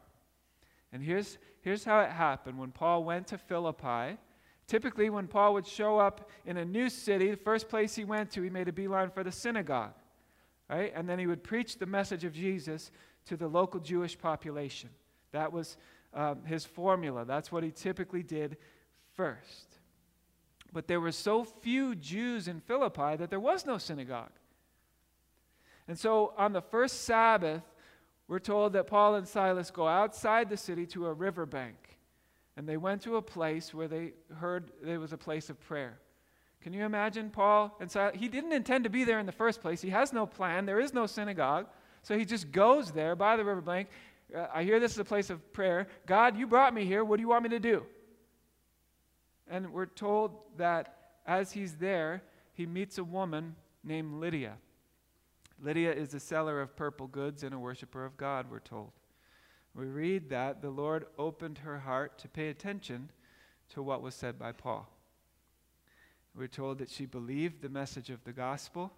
And 0.93 1.03
here's, 1.03 1.39
here's 1.61 1.85
how 1.85 2.01
it 2.01 2.11
happened. 2.11 2.59
When 2.59 2.71
Paul 2.71 3.05
went 3.05 3.27
to 3.29 3.39
Philippi, 3.39 4.19
typically 4.73 5.11
when 5.11 5.29
Paul 5.29 5.53
would 5.53 5.67
show 5.67 5.99
up 5.99 6.31
in 6.47 6.57
a 6.57 6.65
new 6.65 6.89
city, 6.89 7.31
the 7.31 7.37
first 7.37 7.69
place 7.69 7.95
he 7.95 8.05
went 8.05 8.31
to, 8.31 8.41
he 8.41 8.49
made 8.49 8.69
a 8.69 8.73
beeline 8.73 9.11
for 9.11 9.23
the 9.23 9.31
synagogue. 9.31 9.93
Right? 10.71 10.91
And 10.97 11.07
then 11.07 11.19
he 11.19 11.27
would 11.27 11.45
preach 11.45 11.77
the 11.79 11.85
message 11.85 12.25
of 12.25 12.33
Jesus 12.33 12.91
to 13.27 13.37
the 13.37 13.47
local 13.47 13.81
Jewish 13.81 14.19
population. 14.19 14.89
That 15.33 15.53
was 15.53 15.77
um, 16.15 16.47
his 16.47 16.65
formula. 16.65 17.27
That's 17.27 17.53
what 17.53 17.63
he 17.63 17.71
typically 17.71 18.23
did 18.23 18.57
first. 19.15 19.77
But 20.73 20.89
there 20.89 21.03
were 21.03 21.13
so 21.13 21.45
few 21.45 21.95
Jews 21.95 22.49
in 22.49 22.61
Philippi 22.61 23.17
that 23.17 23.29
there 23.29 23.41
was 23.41 23.67
no 23.67 23.77
synagogue. 23.77 24.33
And 25.87 25.99
so 25.99 26.33
on 26.39 26.55
the 26.55 26.63
first 26.63 27.03
Sabbath, 27.03 27.63
we're 28.27 28.39
told 28.39 28.73
that 28.73 28.87
Paul 28.87 29.17
and 29.17 29.29
Silas 29.29 29.71
go 29.71 29.87
outside 29.87 30.49
the 30.49 30.57
city 30.57 30.87
to 30.87 31.09
a 31.09 31.13
riverbank. 31.13 31.92
And 32.57 32.69
they 32.69 32.77
went 32.77 33.03
to 33.03 33.17
a 33.17 33.23
place 33.23 33.73
where 33.73 33.89
they 33.89 34.13
heard 34.37 34.73
there 34.83 35.01
was 35.01 35.13
a 35.13 35.19
place 35.19 35.49
of 35.49 35.59
prayer. 35.61 35.99
Can 36.61 36.73
you 36.73 36.85
imagine 36.85 37.31
Paul 37.31 37.77
and 37.81 37.91
Silas? 37.91 38.15
He 38.17 38.29
didn't 38.29 38.53
intend 38.53 38.85
to 38.85 38.91
be 38.91 39.05
there 39.05 39.19
in 39.19 39.27
the 39.27 39.33
first 39.33 39.61
place. 39.61 39.81
He 39.81 39.91
has 39.91 40.13
no 40.13 40.27
plan. 40.27 40.65
There 40.65 40.81
is 40.81 40.93
no 40.95 41.07
synagogue. 41.07 41.67
So 42.03 42.17
he 42.17 42.25
just 42.25 42.53
goes 42.53 42.91
there 42.91 43.17
by 43.17 43.37
the 43.37 43.45
riverbank. 43.45 43.89
Uh, 44.35 44.47
I 44.53 44.63
hear 44.63 44.79
this 44.79 44.93
is 44.93 44.99
a 44.99 45.05
place 45.05 45.31
of 45.31 45.53
prayer. 45.53 45.89
God, 46.07 46.37
you 46.37 46.47
brought 46.47 46.73
me 46.75 46.85
here. 46.85 47.05
What 47.05 47.17
do 47.17 47.23
you 47.23 47.29
want 47.29 47.43
me 47.43 47.49
to 47.51 47.59
do? 47.59 47.85
And 49.49 49.73
we're 49.73 49.87
told 49.87 50.33
that 50.57 50.97
as 51.27 51.53
he's 51.53 51.75
there, 51.75 52.23
he 52.55 52.67
meets 52.67 52.99
a 52.99 53.05
woman 53.05 53.57
named 53.83 54.15
Lydia. 54.15 54.55
Lydia 55.61 55.93
is 55.93 56.15
a 56.15 56.21
seller 56.21 56.61
of 56.61 56.77
purple 56.77 57.07
goods 57.07 57.43
and 57.43 57.55
a 57.55 57.59
worshiper 57.59 58.05
of 58.05 58.17
God, 58.17 58.47
we're 58.51 58.61
told. 58.61 58.91
We 59.75 59.87
read 59.87 60.31
that 60.31 60.61
the 60.61 60.71
Lord 60.71 61.07
opened 61.19 61.59
her 61.59 61.79
heart 61.79 62.19
to 62.19 62.29
pay 62.29 62.49
attention 62.49 63.11
to 63.71 63.83
what 63.83 64.03
was 64.03 64.15
said 64.15 64.39
by 64.39 64.53
Paul. 64.53 64.89
We're 66.35 66.49
told 66.49 66.79
that 66.79 66.91
she 66.91 67.07
believed 67.07 67.63
the 67.63 67.69
message 67.69 68.11
of 68.11 68.25
the 68.25 68.33
gospel 68.33 68.93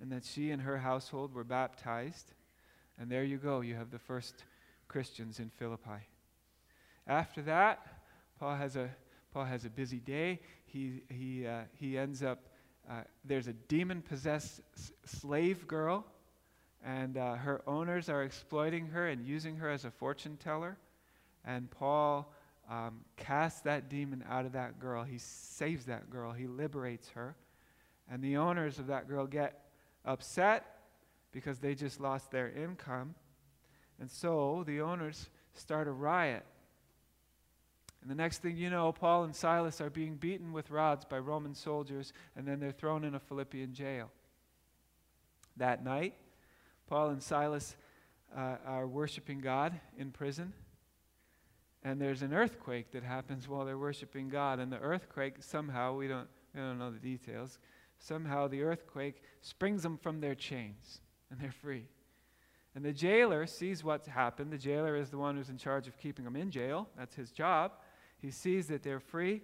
and 0.00 0.10
that 0.12 0.24
she 0.24 0.50
and 0.50 0.62
her 0.62 0.78
household 0.78 1.32
were 1.32 1.44
baptized. 1.44 2.32
And 2.98 3.10
there 3.10 3.24
you 3.24 3.38
go, 3.38 3.60
you 3.60 3.74
have 3.74 3.90
the 3.90 3.98
first 3.98 4.44
Christians 4.88 5.40
in 5.40 5.50
Philippi. 5.50 6.08
After 7.06 7.42
that, 7.42 7.86
Paul 8.38 8.56
has 8.56 8.76
a, 8.76 8.90
Paul 9.32 9.44
has 9.44 9.64
a 9.64 9.70
busy 9.70 9.98
day. 9.98 10.40
He, 10.66 11.02
he, 11.08 11.46
uh, 11.46 11.62
he 11.74 11.98
ends 11.98 12.22
up 12.22 12.40
uh, 12.88 13.00
there's 13.24 13.46
a 13.46 13.52
demon 13.52 14.02
possessed 14.02 14.60
slave 15.06 15.66
girl, 15.66 16.04
and 16.84 17.16
uh, 17.16 17.34
her 17.34 17.62
owners 17.66 18.08
are 18.08 18.22
exploiting 18.22 18.88
her 18.88 19.08
and 19.08 19.26
using 19.26 19.56
her 19.56 19.70
as 19.70 19.84
a 19.84 19.90
fortune 19.90 20.36
teller. 20.36 20.76
And 21.44 21.70
Paul 21.70 22.32
um, 22.70 23.00
casts 23.16 23.62
that 23.62 23.88
demon 23.88 24.24
out 24.28 24.44
of 24.44 24.52
that 24.52 24.78
girl. 24.78 25.02
He 25.02 25.18
saves 25.18 25.86
that 25.86 26.10
girl, 26.10 26.32
he 26.32 26.46
liberates 26.46 27.08
her. 27.10 27.36
And 28.10 28.22
the 28.22 28.36
owners 28.36 28.78
of 28.78 28.88
that 28.88 29.08
girl 29.08 29.26
get 29.26 29.60
upset 30.04 30.66
because 31.32 31.58
they 31.58 31.74
just 31.74 32.00
lost 32.00 32.30
their 32.30 32.50
income. 32.50 33.14
And 33.98 34.10
so 34.10 34.62
the 34.66 34.82
owners 34.82 35.30
start 35.54 35.88
a 35.88 35.92
riot 35.92 36.44
and 38.04 38.10
the 38.10 38.14
next 38.14 38.42
thing 38.42 38.58
you 38.58 38.68
know, 38.68 38.92
Paul 38.92 39.24
and 39.24 39.34
Silas 39.34 39.80
are 39.80 39.88
being 39.88 40.16
beaten 40.16 40.52
with 40.52 40.70
rods 40.70 41.06
by 41.06 41.18
Roman 41.18 41.54
soldiers, 41.54 42.12
and 42.36 42.46
then 42.46 42.60
they're 42.60 42.70
thrown 42.70 43.02
in 43.02 43.14
a 43.14 43.18
Philippian 43.18 43.72
jail. 43.72 44.10
That 45.56 45.82
night, 45.82 46.12
Paul 46.86 47.10
and 47.10 47.22
Silas 47.22 47.76
uh, 48.36 48.56
are 48.66 48.86
worshiping 48.86 49.40
God 49.40 49.78
in 49.96 50.10
prison, 50.10 50.52
and 51.82 52.00
there's 52.00 52.22
an 52.22 52.32
earthquake 52.32 52.92
that 52.92 53.02
happens 53.02 53.48
while 53.48 53.64
they're 53.64 53.78
worshiping 53.78 54.28
God. 54.28 54.58
And 54.58 54.72
the 54.72 54.78
earthquake, 54.78 55.36
somehow, 55.40 55.94
we 55.94 56.08
don't, 56.08 56.28
we 56.54 56.60
don't 56.60 56.78
know 56.78 56.90
the 56.90 56.98
details, 56.98 57.58
somehow 57.98 58.48
the 58.48 58.62
earthquake 58.62 59.22
springs 59.40 59.82
them 59.82 59.98
from 59.98 60.20
their 60.20 60.34
chains, 60.34 61.00
and 61.30 61.40
they're 61.40 61.52
free. 61.52 61.86
And 62.74 62.84
the 62.84 62.92
jailer 62.92 63.46
sees 63.46 63.84
what's 63.84 64.08
happened. 64.08 64.50
The 64.50 64.58
jailer 64.58 64.96
is 64.96 65.10
the 65.10 65.18
one 65.18 65.36
who's 65.36 65.48
in 65.48 65.58
charge 65.58 65.86
of 65.86 65.96
keeping 65.96 66.24
them 66.24 66.36
in 66.36 66.50
jail, 66.50 66.88
that's 66.98 67.14
his 67.14 67.30
job. 67.30 67.72
He 68.18 68.30
sees 68.30 68.66
that 68.68 68.82
they're 68.82 69.00
free 69.00 69.42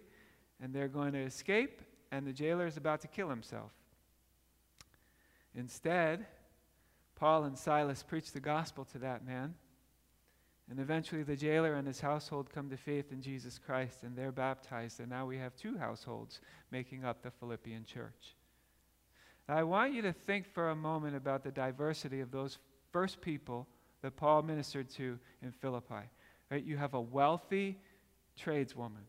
and 0.60 0.74
they're 0.74 0.88
going 0.88 1.12
to 1.12 1.20
escape, 1.20 1.80
and 2.10 2.26
the 2.26 2.32
jailer 2.32 2.66
is 2.66 2.76
about 2.76 3.00
to 3.02 3.08
kill 3.08 3.28
himself. 3.28 3.70
Instead, 5.54 6.26
Paul 7.20 7.44
and 7.44 7.58
Silas 7.58 8.02
preach 8.02 8.32
the 8.32 8.40
gospel 8.40 8.86
to 8.86 8.98
that 9.00 9.26
man. 9.26 9.52
And 10.70 10.80
eventually, 10.80 11.22
the 11.22 11.36
jailer 11.36 11.74
and 11.74 11.86
his 11.86 12.00
household 12.00 12.48
come 12.48 12.70
to 12.70 12.78
faith 12.78 13.12
in 13.12 13.20
Jesus 13.20 13.58
Christ, 13.58 14.04
and 14.04 14.16
they're 14.16 14.32
baptized. 14.32 15.00
And 15.00 15.10
now 15.10 15.26
we 15.26 15.36
have 15.36 15.54
two 15.54 15.76
households 15.76 16.40
making 16.70 17.04
up 17.04 17.22
the 17.22 17.30
Philippian 17.30 17.84
church. 17.84 18.36
I 19.48 19.64
want 19.64 19.92
you 19.92 20.00
to 20.02 20.12
think 20.12 20.46
for 20.46 20.70
a 20.70 20.76
moment 20.76 21.14
about 21.14 21.44
the 21.44 21.50
diversity 21.50 22.20
of 22.20 22.30
those 22.30 22.56
first 22.90 23.20
people 23.20 23.66
that 24.00 24.16
Paul 24.16 24.42
ministered 24.42 24.88
to 24.90 25.18
in 25.42 25.50
Philippi. 25.50 26.08
Right? 26.50 26.64
You 26.64 26.78
have 26.78 26.94
a 26.94 27.00
wealthy, 27.00 27.80
tradeswoman, 28.36 29.02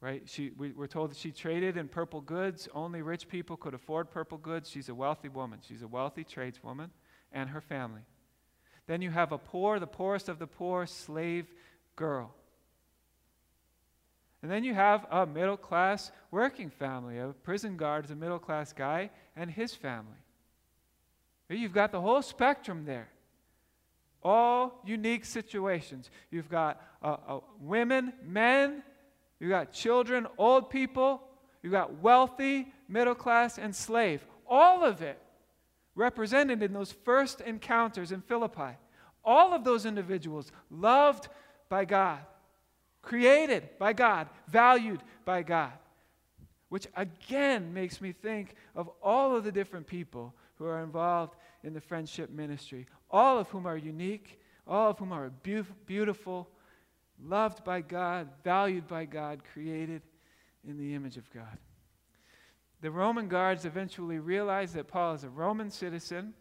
right? 0.00 0.22
She, 0.26 0.50
we, 0.58 0.72
we're 0.72 0.88
told 0.88 1.12
that 1.12 1.16
she 1.16 1.30
traded 1.30 1.76
in 1.76 1.88
purple 1.88 2.20
goods. 2.20 2.68
Only 2.74 3.00
rich 3.00 3.28
people 3.28 3.56
could 3.56 3.74
afford 3.74 4.10
purple 4.10 4.38
goods. 4.38 4.68
She's 4.68 4.88
a 4.90 4.94
wealthy 4.94 5.28
woman. 5.28 5.60
She's 5.66 5.82
a 5.82 5.88
wealthy 5.88 6.24
tradeswoman 6.24 6.90
and 7.32 7.50
her 7.50 7.60
family. 7.60 8.02
Then 8.86 9.02
you 9.02 9.10
have 9.10 9.32
a 9.32 9.38
poor, 9.38 9.78
the 9.78 9.86
poorest 9.86 10.28
of 10.28 10.38
the 10.38 10.46
poor, 10.46 10.86
slave 10.86 11.46
girl. 11.96 12.32
And 14.42 14.50
then 14.50 14.62
you 14.62 14.74
have 14.74 15.06
a 15.10 15.26
middle 15.26 15.56
class 15.56 16.12
working 16.30 16.70
family. 16.70 17.18
A 17.18 17.28
prison 17.28 17.76
guard 17.76 18.04
is 18.04 18.10
a 18.10 18.14
middle 18.14 18.38
class 18.38 18.72
guy 18.72 19.10
and 19.34 19.50
his 19.50 19.74
family. 19.74 20.18
You've 21.48 21.72
got 21.72 21.92
the 21.92 22.00
whole 22.00 22.22
spectrum 22.22 22.84
there. 22.84 23.08
All 24.22 24.80
unique 24.84 25.24
situations. 25.24 26.10
You've 26.30 26.48
got 26.48 26.82
uh, 27.02 27.16
uh, 27.26 27.40
women, 27.60 28.12
men, 28.24 28.82
you've 29.38 29.50
got 29.50 29.72
children, 29.72 30.26
old 30.38 30.70
people, 30.70 31.22
you've 31.62 31.72
got 31.72 32.00
wealthy, 32.00 32.72
middle 32.88 33.14
class, 33.14 33.58
and 33.58 33.74
slave. 33.74 34.24
All 34.48 34.84
of 34.84 35.02
it 35.02 35.20
represented 35.96 36.62
in 36.62 36.72
those 36.72 36.92
first 36.92 37.40
encounters 37.40 38.12
in 38.12 38.20
Philippi. 38.20 38.76
All 39.24 39.52
of 39.52 39.64
those 39.64 39.86
individuals 39.86 40.52
loved 40.70 41.28
by 41.68 41.84
God, 41.84 42.20
created 43.02 43.70
by 43.78 43.92
God, 43.92 44.28
valued 44.46 45.02
by 45.24 45.42
God. 45.42 45.72
Which 46.68 46.86
again 46.96 47.74
makes 47.74 48.00
me 48.00 48.12
think 48.12 48.54
of 48.74 48.88
all 49.02 49.34
of 49.34 49.42
the 49.42 49.50
different 49.50 49.86
people 49.86 50.34
who 50.56 50.66
are 50.66 50.82
involved 50.82 51.34
in 51.64 51.72
the 51.72 51.80
friendship 51.80 52.30
ministry, 52.30 52.86
all 53.10 53.38
of 53.38 53.48
whom 53.48 53.66
are 53.66 53.76
unique, 53.76 54.40
all 54.66 54.90
of 54.90 54.98
whom 54.98 55.12
are 55.12 55.30
beautiful, 55.86 56.48
loved 57.24 57.64
by 57.64 57.80
God, 57.80 58.28
valued 58.44 58.86
by 58.86 59.04
God, 59.04 59.40
created 59.52 60.02
in 60.68 60.76
the 60.76 60.94
image 60.94 61.16
of 61.16 61.28
God. 61.32 61.58
The 62.80 62.90
Roman 62.90 63.28
guards 63.28 63.64
eventually 63.64 64.18
realized 64.18 64.74
that 64.74 64.88
Paul 64.88 65.14
is 65.14 65.24
a 65.24 65.30
Roman 65.30 65.70
citizen. 65.70 66.34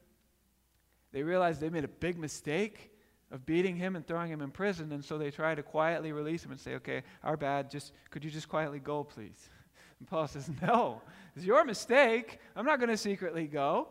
They 1.11 1.23
realized 1.23 1.61
they 1.61 1.69
made 1.69 1.85
a 1.85 1.89
big 1.89 2.17
mistake 2.17 2.91
of 3.31 3.45
beating 3.45 3.75
him 3.75 3.95
and 3.95 4.05
throwing 4.05 4.31
him 4.31 4.41
in 4.41 4.51
prison, 4.51 4.91
and 4.91 5.03
so 5.03 5.17
they 5.17 5.31
try 5.31 5.55
to 5.55 5.63
quietly 5.63 6.11
release 6.11 6.43
him 6.43 6.51
and 6.51 6.59
say, 6.59 6.75
Okay, 6.75 7.03
our 7.23 7.37
bad, 7.37 7.71
just 7.71 7.93
could 8.09 8.23
you 8.23 8.29
just 8.29 8.49
quietly 8.49 8.79
go, 8.79 9.03
please? 9.03 9.49
And 9.99 10.09
Paul 10.09 10.27
says, 10.27 10.51
No, 10.61 11.01
it's 11.37 11.45
your 11.45 11.63
mistake. 11.63 12.39
I'm 12.53 12.65
not 12.65 12.79
going 12.79 12.89
to 12.89 12.97
secretly 12.97 13.47
go. 13.47 13.87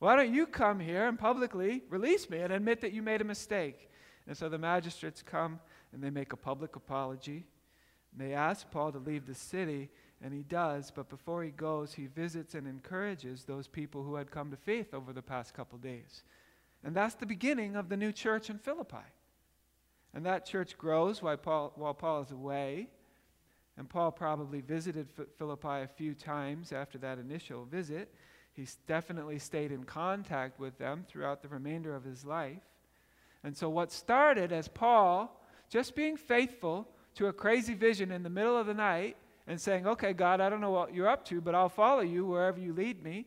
Why 0.00 0.16
don't 0.16 0.34
you 0.34 0.44
come 0.44 0.80
here 0.80 1.06
and 1.06 1.16
publicly 1.16 1.84
release 1.88 2.28
me 2.28 2.40
and 2.40 2.52
admit 2.52 2.80
that 2.80 2.92
you 2.92 3.00
made 3.00 3.20
a 3.20 3.24
mistake? 3.24 3.88
And 4.26 4.36
so 4.36 4.48
the 4.48 4.58
magistrates 4.58 5.22
come 5.22 5.60
and 5.92 6.02
they 6.02 6.10
make 6.10 6.32
a 6.32 6.36
public 6.36 6.74
apology. 6.74 7.46
They 8.16 8.32
ask 8.32 8.70
Paul 8.70 8.92
to 8.92 8.98
leave 8.98 9.26
the 9.26 9.34
city. 9.34 9.90
and 10.22 10.32
he 10.32 10.42
does, 10.42 10.90
but 10.90 11.10
before 11.10 11.44
he 11.44 11.50
goes, 11.50 11.92
he 11.92 12.06
visits 12.06 12.54
and 12.54 12.66
encourages 12.66 13.44
those 13.44 13.68
people 13.68 14.02
who 14.02 14.14
had 14.14 14.30
come 14.30 14.50
to 14.50 14.56
faith 14.56 14.94
over 14.94 15.12
the 15.12 15.20
past 15.20 15.52
couple 15.52 15.76
days. 15.76 16.24
And 16.82 16.96
that's 16.96 17.16
the 17.16 17.26
beginning 17.26 17.76
of 17.76 17.90
the 17.90 17.98
new 17.98 18.12
church 18.12 18.48
in 18.48 18.58
Philippi. 18.58 19.04
And 20.14 20.24
that 20.24 20.46
church 20.46 20.78
grows 20.78 21.22
while 21.22 21.36
Paul, 21.36 21.72
while 21.76 21.92
Paul 21.92 22.22
is 22.22 22.30
away. 22.30 22.88
And 23.76 23.88
Paul 23.88 24.10
probably 24.10 24.62
visited 24.62 25.08
Philippi 25.36 25.82
a 25.82 25.90
few 25.94 26.14
times 26.14 26.72
after 26.72 26.96
that 26.98 27.18
initial 27.18 27.66
visit. 27.66 28.14
He 28.54 28.66
definitely 28.86 29.38
stayed 29.38 29.70
in 29.70 29.84
contact 29.84 30.58
with 30.58 30.78
them 30.78 31.04
throughout 31.06 31.42
the 31.42 31.48
remainder 31.48 31.94
of 31.94 32.04
his 32.04 32.24
life. 32.24 32.62
And 33.44 33.54
so, 33.54 33.68
what 33.68 33.92
started 33.92 34.50
as 34.50 34.66
Paul 34.66 35.38
just 35.68 35.94
being 35.94 36.16
faithful 36.16 36.88
to 37.16 37.26
a 37.26 37.32
crazy 37.32 37.74
vision 37.74 38.12
in 38.12 38.22
the 38.22 38.30
middle 38.30 38.56
of 38.56 38.66
the 38.66 38.74
night 38.74 39.16
and 39.46 39.60
saying, 39.60 39.86
Okay, 39.86 40.12
God, 40.12 40.40
I 40.40 40.48
don't 40.48 40.60
know 40.60 40.70
what 40.70 40.94
you're 40.94 41.08
up 41.08 41.24
to, 41.26 41.40
but 41.40 41.54
I'll 41.54 41.68
follow 41.68 42.02
you 42.02 42.24
wherever 42.24 42.60
you 42.60 42.72
lead 42.72 43.02
me. 43.02 43.26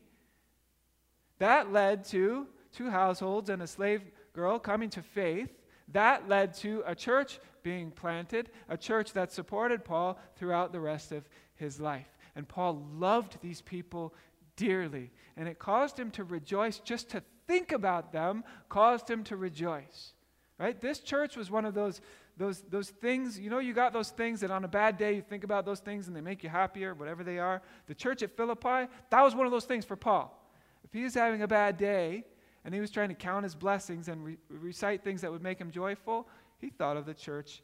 That 1.38 1.72
led 1.72 2.04
to 2.06 2.46
two 2.72 2.90
households 2.90 3.50
and 3.50 3.62
a 3.62 3.66
slave 3.66 4.02
girl 4.32 4.58
coming 4.58 4.90
to 4.90 5.02
faith. 5.02 5.50
That 5.88 6.28
led 6.28 6.54
to 6.58 6.82
a 6.86 6.94
church 6.94 7.40
being 7.62 7.90
planted, 7.90 8.50
a 8.68 8.76
church 8.76 9.12
that 9.12 9.32
supported 9.32 9.84
Paul 9.84 10.18
throughout 10.36 10.72
the 10.72 10.80
rest 10.80 11.12
of 11.12 11.28
his 11.54 11.80
life. 11.80 12.06
And 12.36 12.46
Paul 12.46 12.86
loved 12.94 13.38
these 13.42 13.60
people 13.60 14.14
dearly, 14.56 15.10
and 15.36 15.48
it 15.48 15.58
caused 15.58 15.98
him 15.98 16.10
to 16.12 16.24
rejoice. 16.24 16.78
Just 16.78 17.10
to 17.10 17.22
think 17.46 17.72
about 17.72 18.12
them 18.12 18.44
caused 18.68 19.10
him 19.10 19.24
to 19.24 19.36
rejoice. 19.36 20.12
Right? 20.58 20.78
This 20.78 21.00
church 21.00 21.36
was 21.36 21.50
one 21.50 21.64
of 21.64 21.72
those 21.72 22.02
those, 22.40 22.62
those 22.70 22.88
things, 22.88 23.38
you 23.38 23.50
know, 23.50 23.58
you 23.58 23.74
got 23.74 23.92
those 23.92 24.08
things 24.08 24.40
that 24.40 24.50
on 24.50 24.64
a 24.64 24.68
bad 24.68 24.96
day 24.96 25.14
you 25.14 25.20
think 25.20 25.44
about 25.44 25.66
those 25.66 25.80
things 25.80 26.08
and 26.08 26.16
they 26.16 26.22
make 26.22 26.42
you 26.42 26.48
happier, 26.48 26.94
whatever 26.94 27.22
they 27.22 27.38
are. 27.38 27.60
The 27.86 27.94
church 27.94 28.22
at 28.22 28.34
Philippi, 28.34 28.90
that 29.10 29.20
was 29.20 29.34
one 29.34 29.44
of 29.44 29.52
those 29.52 29.66
things 29.66 29.84
for 29.84 29.94
Paul. 29.94 30.34
If 30.82 30.90
he 30.90 31.04
was 31.04 31.12
having 31.12 31.42
a 31.42 31.46
bad 31.46 31.76
day 31.76 32.24
and 32.64 32.72
he 32.72 32.80
was 32.80 32.90
trying 32.90 33.10
to 33.10 33.14
count 33.14 33.44
his 33.44 33.54
blessings 33.54 34.08
and 34.08 34.24
re- 34.24 34.38
recite 34.48 35.04
things 35.04 35.20
that 35.20 35.30
would 35.30 35.42
make 35.42 35.58
him 35.58 35.70
joyful, 35.70 36.26
he 36.58 36.70
thought 36.70 36.96
of 36.96 37.04
the 37.04 37.12
church 37.12 37.60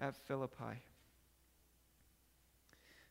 at 0.00 0.16
Philippi. 0.16 0.82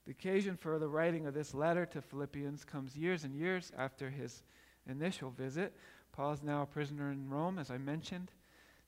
The 0.05 0.11
occasion 0.11 0.57
for 0.57 0.79
the 0.79 0.89
writing 0.89 1.27
of 1.27 1.33
this 1.33 1.53
letter 1.53 1.85
to 1.85 2.01
Philippians 2.01 2.65
comes 2.65 2.97
years 2.97 3.23
and 3.23 3.33
years 3.33 3.71
after 3.77 4.09
his 4.09 4.43
initial 4.85 5.29
visit. 5.29 5.73
Paul 6.11 6.33
is 6.33 6.43
now 6.43 6.63
a 6.63 6.65
prisoner 6.65 7.09
in 7.09 7.29
Rome, 7.29 7.57
as 7.57 7.71
I 7.71 7.77
mentioned 7.77 8.31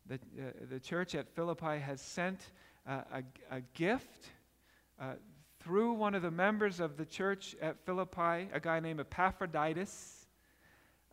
the, 0.08 0.16
uh, 0.16 0.52
the 0.70 0.80
church 0.80 1.16
at 1.16 1.30
Philippi 1.36 1.80
has 1.80 2.02
sent 2.02 2.40
uh, 2.88 3.02
a, 3.14 3.24
a, 3.56 3.62
gift 3.74 4.30
uh, 5.00 5.14
through 5.60 5.94
one 5.94 6.16
of 6.16 6.22
the 6.22 6.32
members 6.32 6.80
of 6.80 6.98
the 6.98 7.06
church 7.06 7.56
at 7.62 7.80
Philippi, 7.86 8.50
a 8.54 8.60
guy 8.62 8.80
named 8.80 9.00
Epaphroditus. 9.00 10.26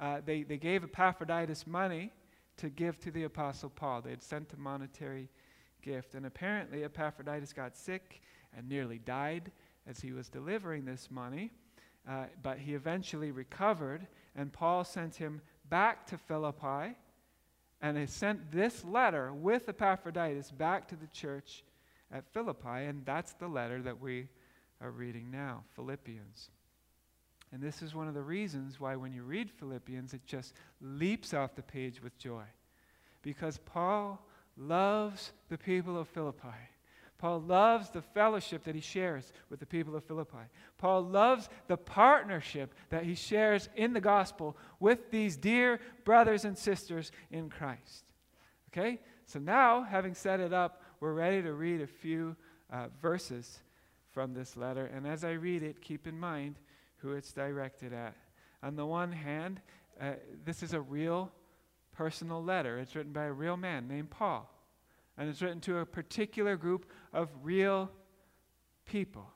Uh, 0.00 0.20
they, 0.24 0.42
they 0.42 0.56
gave 0.56 0.84
Epaphroditus 0.84 1.66
money 1.66 2.10
to 2.56 2.70
give 2.70 2.98
to 3.00 3.10
the 3.10 3.24
Apostle 3.24 3.70
Paul. 3.70 4.00
They 4.02 4.10
had 4.10 4.22
sent 4.22 4.52
a 4.52 4.58
monetary 4.58 5.28
gift. 5.82 6.14
And 6.14 6.26
apparently, 6.26 6.84
Epaphroditus 6.84 7.52
got 7.52 7.76
sick 7.76 8.22
and 8.56 8.68
nearly 8.68 8.98
died 8.98 9.52
as 9.86 10.00
he 10.00 10.12
was 10.12 10.28
delivering 10.28 10.84
this 10.84 11.08
money. 11.10 11.50
Uh, 12.08 12.24
but 12.42 12.58
he 12.58 12.74
eventually 12.74 13.30
recovered, 13.30 14.06
and 14.34 14.50
Paul 14.52 14.82
sent 14.82 15.14
him 15.14 15.42
back 15.68 16.06
to 16.06 16.16
Philippi 16.16 16.96
and 17.80 17.96
he 17.96 18.06
sent 18.06 18.50
this 18.50 18.84
letter 18.84 19.32
with 19.32 19.68
Epaphroditus 19.68 20.50
back 20.50 20.88
to 20.88 20.96
the 20.96 21.06
church 21.08 21.64
at 22.10 22.32
Philippi, 22.32 22.84
and 22.86 23.04
that's 23.04 23.34
the 23.34 23.48
letter 23.48 23.82
that 23.82 24.00
we 24.00 24.28
are 24.80 24.90
reading 24.90 25.30
now, 25.30 25.64
Philippians. 25.74 26.50
And 27.52 27.62
this 27.62 27.82
is 27.82 27.94
one 27.94 28.08
of 28.08 28.14
the 28.14 28.22
reasons 28.22 28.78
why 28.78 28.96
when 28.96 29.12
you 29.12 29.22
read 29.22 29.50
Philippians, 29.50 30.12
it 30.12 30.26
just 30.26 30.54
leaps 30.80 31.32
off 31.32 31.54
the 31.54 31.62
page 31.62 32.02
with 32.02 32.18
joy. 32.18 32.44
Because 33.22 33.58
Paul 33.58 34.20
loves 34.56 35.32
the 35.48 35.58
people 35.58 35.98
of 35.98 36.08
Philippi. 36.08 36.48
Paul 37.18 37.40
loves 37.40 37.90
the 37.90 38.00
fellowship 38.00 38.62
that 38.64 38.76
he 38.76 38.80
shares 38.80 39.32
with 39.50 39.58
the 39.58 39.66
people 39.66 39.96
of 39.96 40.04
Philippi. 40.04 40.38
Paul 40.78 41.02
loves 41.02 41.48
the 41.66 41.76
partnership 41.76 42.74
that 42.90 43.02
he 43.02 43.16
shares 43.16 43.68
in 43.74 43.92
the 43.92 44.00
gospel 44.00 44.56
with 44.78 45.10
these 45.10 45.36
dear 45.36 45.80
brothers 46.04 46.44
and 46.44 46.56
sisters 46.56 47.10
in 47.32 47.50
Christ. 47.50 48.04
Okay? 48.70 49.00
So 49.26 49.40
now, 49.40 49.82
having 49.82 50.14
set 50.14 50.38
it 50.38 50.52
up, 50.52 50.82
we're 51.00 51.12
ready 51.12 51.42
to 51.42 51.52
read 51.54 51.80
a 51.80 51.88
few 51.88 52.36
uh, 52.72 52.86
verses 53.02 53.58
from 54.12 54.32
this 54.32 54.56
letter. 54.56 54.86
And 54.86 55.04
as 55.04 55.24
I 55.24 55.32
read 55.32 55.64
it, 55.64 55.80
keep 55.82 56.06
in 56.06 56.18
mind 56.18 56.54
who 56.98 57.12
it's 57.12 57.32
directed 57.32 57.92
at. 57.92 58.14
On 58.62 58.76
the 58.76 58.86
one 58.86 59.10
hand, 59.10 59.60
uh, 60.00 60.12
this 60.44 60.62
is 60.62 60.72
a 60.72 60.80
real 60.80 61.32
personal 61.92 62.42
letter. 62.42 62.78
It's 62.78 62.94
written 62.94 63.12
by 63.12 63.24
a 63.24 63.32
real 63.32 63.56
man 63.56 63.88
named 63.88 64.10
Paul 64.10 64.48
and 65.18 65.28
it's 65.28 65.42
written 65.42 65.60
to 65.62 65.78
a 65.78 65.86
particular 65.86 66.56
group 66.56 66.86
of 67.12 67.28
real 67.42 67.90
people. 68.86 69.26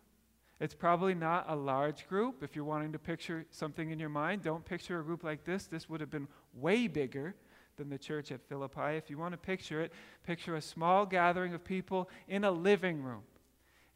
It's 0.60 0.74
probably 0.74 1.14
not 1.14 1.46
a 1.48 1.56
large 1.56 2.06
group. 2.06 2.44
If 2.44 2.54
you're 2.54 2.64
wanting 2.64 2.92
to 2.92 2.98
picture 2.98 3.44
something 3.50 3.90
in 3.90 3.98
your 3.98 4.08
mind, 4.08 4.42
don't 4.42 4.64
picture 4.64 5.00
a 5.00 5.02
group 5.02 5.24
like 5.24 5.44
this. 5.44 5.66
This 5.66 5.90
would 5.90 6.00
have 6.00 6.10
been 6.10 6.28
way 6.54 6.86
bigger 6.86 7.34
than 7.76 7.88
the 7.88 7.98
church 7.98 8.30
at 8.30 8.40
Philippi. 8.48 8.96
If 8.96 9.10
you 9.10 9.18
want 9.18 9.32
to 9.32 9.38
picture 9.38 9.80
it, 9.80 9.92
picture 10.24 10.54
a 10.54 10.60
small 10.60 11.04
gathering 11.04 11.52
of 11.52 11.64
people 11.64 12.08
in 12.28 12.44
a 12.44 12.50
living 12.50 13.02
room, 13.02 13.22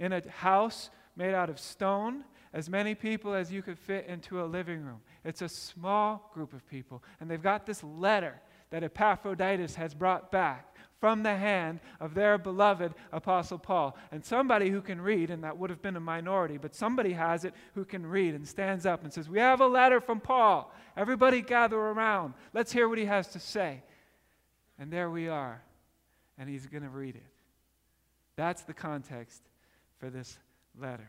in 0.01 0.13
a 0.13 0.29
house 0.29 0.91
made 1.15 1.35
out 1.35 1.49
of 1.49 1.61
stone, 1.61 2.25
as 2.53 2.69
many 2.69 2.97
people 2.97 3.33
as 3.33 3.53
you 3.53 3.63
could 3.63 3.79
fit 3.79 4.07
into 4.07 4.43
a 4.43 4.47
living 4.47 4.83
room. 4.83 5.01
It's 5.25 5.43
a 5.43 5.49
small 5.49 6.31
group 6.35 6.53
of 6.53 6.67
people, 6.69 7.05
and 7.21 7.31
they've 7.31 7.41
got 7.41 7.65
this 7.65 7.85
letter 7.85 8.41
that 8.71 8.83
Epaphroditus 8.83 9.77
has 9.77 9.95
brought 9.95 10.33
back 10.33 10.76
from 11.01 11.23
the 11.23 11.37
hand 11.37 11.81
of 12.01 12.15
their 12.15 12.39
beloved 12.39 12.95
Apostle 13.13 13.59
Paul. 13.59 13.97
And 14.11 14.25
somebody 14.25 14.71
who 14.71 14.81
can 14.81 15.01
read, 15.01 15.31
and 15.31 15.45
that 15.45 15.57
would 15.57 15.71
have 15.71 15.83
been 15.83 15.97
a 15.97 16.01
minority, 16.01 16.57
but 16.57 16.75
somebody 16.75 17.13
has 17.13 17.45
it 17.45 17.55
who 17.75 17.85
can 17.85 18.07
read 18.07 18.35
and 18.35 18.47
stands 18.47 18.87
up 18.87 19.05
and 19.05 19.13
says, 19.13 19.29
We 19.29 19.39
have 19.39 19.61
a 19.61 19.67
letter 19.67 20.01
from 20.01 20.21
Paul. 20.21 20.73
Everybody 20.97 21.43
gather 21.43 21.79
around. 21.79 22.35
Let's 22.55 22.73
hear 22.73 22.89
what 22.89 22.99
he 22.99 23.05
has 23.05 23.29
to 23.29 23.41
say. 23.41 23.83
And 24.79 24.91
there 24.91 25.11
we 25.11 25.29
are. 25.29 25.63
And 26.39 26.49
he's 26.49 26.67
going 26.67 26.83
to 26.83 26.89
read 26.89 27.17
it. 27.17 27.23
That's 28.37 28.63
the 28.63 28.75
context 28.75 29.43
for 29.99 30.11
this 30.11 30.39
letter. 30.79 31.09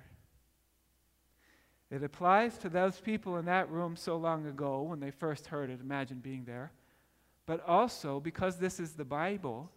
It 1.90 2.04
applies 2.04 2.58
to 2.60 2.70
those 2.70 3.00
people 3.00 3.38
in 3.38 3.46
that 3.46 3.70
room 3.70 3.96
so 3.96 4.18
long 4.18 4.46
ago 4.46 4.82
when 4.82 5.00
they 5.00 5.12
first 5.12 5.48
heard 5.48 5.70
it. 5.70 5.80
Imagine 5.82 6.20
being 6.20 6.44
there. 6.44 6.72
But 7.46 7.66
also, 7.66 8.20
because 8.20 8.58
this 8.58 8.80
is 8.80 8.92
the 8.92 9.06
Bible, 9.06 9.72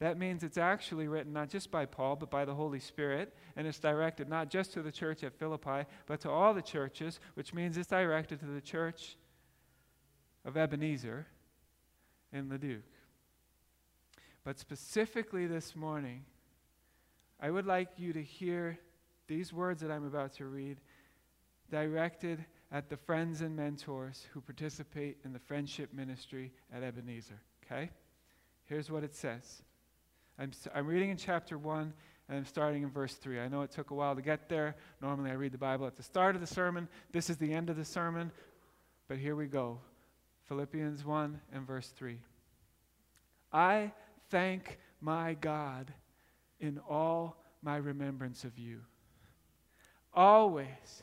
that 0.00 0.18
means 0.18 0.42
it's 0.42 0.58
actually 0.58 1.08
written 1.08 1.32
not 1.32 1.50
just 1.50 1.70
by 1.70 1.84
Paul, 1.84 2.16
but 2.16 2.30
by 2.30 2.46
the 2.46 2.54
Holy 2.54 2.80
Spirit, 2.80 3.36
and 3.54 3.66
it's 3.66 3.78
directed 3.78 4.28
not 4.28 4.48
just 4.48 4.72
to 4.72 4.82
the 4.82 4.90
church 4.90 5.22
at 5.22 5.38
Philippi, 5.38 5.84
but 6.06 6.20
to 6.22 6.30
all 6.30 6.54
the 6.54 6.62
churches, 6.62 7.20
which 7.34 7.52
means 7.52 7.76
it's 7.76 7.88
directed 7.88 8.40
to 8.40 8.46
the 8.46 8.62
church 8.62 9.16
of 10.46 10.56
Ebenezer 10.56 11.26
in 12.32 12.48
Leduc. 12.48 12.82
But 14.42 14.58
specifically 14.58 15.46
this 15.46 15.76
morning, 15.76 16.24
I 17.38 17.50
would 17.50 17.66
like 17.66 17.90
you 17.98 18.14
to 18.14 18.22
hear 18.22 18.78
these 19.28 19.52
words 19.52 19.82
that 19.82 19.90
I'm 19.90 20.06
about 20.06 20.32
to 20.34 20.46
read 20.46 20.78
directed 21.70 22.44
at 22.72 22.88
the 22.88 22.96
friends 22.96 23.42
and 23.42 23.54
mentors 23.54 24.26
who 24.32 24.40
participate 24.40 25.18
in 25.24 25.34
the 25.34 25.38
friendship 25.38 25.92
ministry 25.92 26.52
at 26.74 26.82
Ebenezer. 26.82 27.40
Okay? 27.64 27.90
Here's 28.64 28.90
what 28.90 29.04
it 29.04 29.14
says 29.14 29.62
I'm, 30.40 30.52
I'm 30.74 30.86
reading 30.86 31.10
in 31.10 31.18
chapter 31.18 31.58
1 31.58 31.92
and 32.28 32.38
I'm 32.38 32.46
starting 32.46 32.82
in 32.82 32.88
verse 32.88 33.12
3. 33.14 33.40
I 33.40 33.48
know 33.48 33.60
it 33.60 33.70
took 33.70 33.90
a 33.90 33.94
while 33.94 34.16
to 34.16 34.22
get 34.22 34.48
there. 34.48 34.74
Normally 35.02 35.30
I 35.30 35.34
read 35.34 35.52
the 35.52 35.58
Bible 35.58 35.86
at 35.86 35.96
the 35.96 36.02
start 36.02 36.34
of 36.34 36.40
the 36.40 36.46
sermon. 36.46 36.88
This 37.12 37.28
is 37.28 37.36
the 37.36 37.52
end 37.52 37.68
of 37.68 37.76
the 37.76 37.84
sermon. 37.84 38.32
But 39.06 39.18
here 39.18 39.36
we 39.36 39.46
go 39.46 39.80
Philippians 40.48 41.04
1 41.04 41.40
and 41.52 41.66
verse 41.66 41.88
3. 41.88 42.18
I 43.52 43.92
thank 44.30 44.78
my 45.02 45.34
God 45.34 45.92
in 46.58 46.80
all 46.88 47.36
my 47.62 47.76
remembrance 47.76 48.44
of 48.44 48.58
you. 48.58 48.80
Always, 50.14 51.02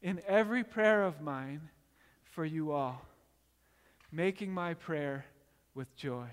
in 0.00 0.22
every 0.26 0.64
prayer 0.64 1.02
of 1.02 1.20
mine, 1.20 1.68
for 2.22 2.46
you 2.46 2.72
all, 2.72 3.02
making 4.10 4.50
my 4.50 4.72
prayer 4.72 5.26
with 5.74 5.94
joy 5.94 6.28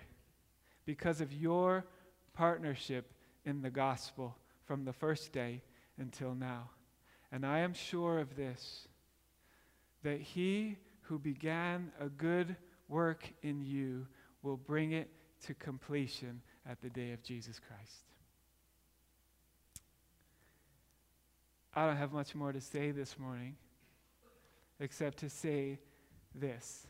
because 0.85 1.19
of 1.19 1.33
your 1.33 1.83
partnership 2.33 3.11
in 3.45 3.61
the 3.61 3.69
gospel 3.69 4.35
from 4.65 4.85
the 4.85 4.93
first 4.93 5.31
day 5.31 5.61
until 5.97 6.35
now. 6.35 6.69
And 7.31 7.45
I 7.45 7.59
am 7.59 7.73
sure 7.73 8.19
of 8.19 8.35
this 8.35 8.87
that 10.03 10.21
he 10.21 10.77
who 11.01 11.19
began 11.19 11.91
a 11.99 12.07
good 12.07 12.55
work 12.87 13.29
in 13.41 13.61
you 13.61 14.07
will 14.41 14.57
bring 14.57 14.93
it 14.93 15.09
to 15.45 15.53
completion 15.53 16.41
at 16.69 16.81
the 16.81 16.89
day 16.89 17.11
of 17.11 17.23
Jesus 17.23 17.59
Christ. 17.59 18.03
I 21.73 21.85
don't 21.85 21.97
have 21.97 22.11
much 22.11 22.35
more 22.35 22.51
to 22.51 22.61
say 22.61 22.91
this 22.91 23.17
morning 23.19 23.55
except 24.79 25.19
to 25.19 25.29
say 25.29 25.79
this 26.33 26.87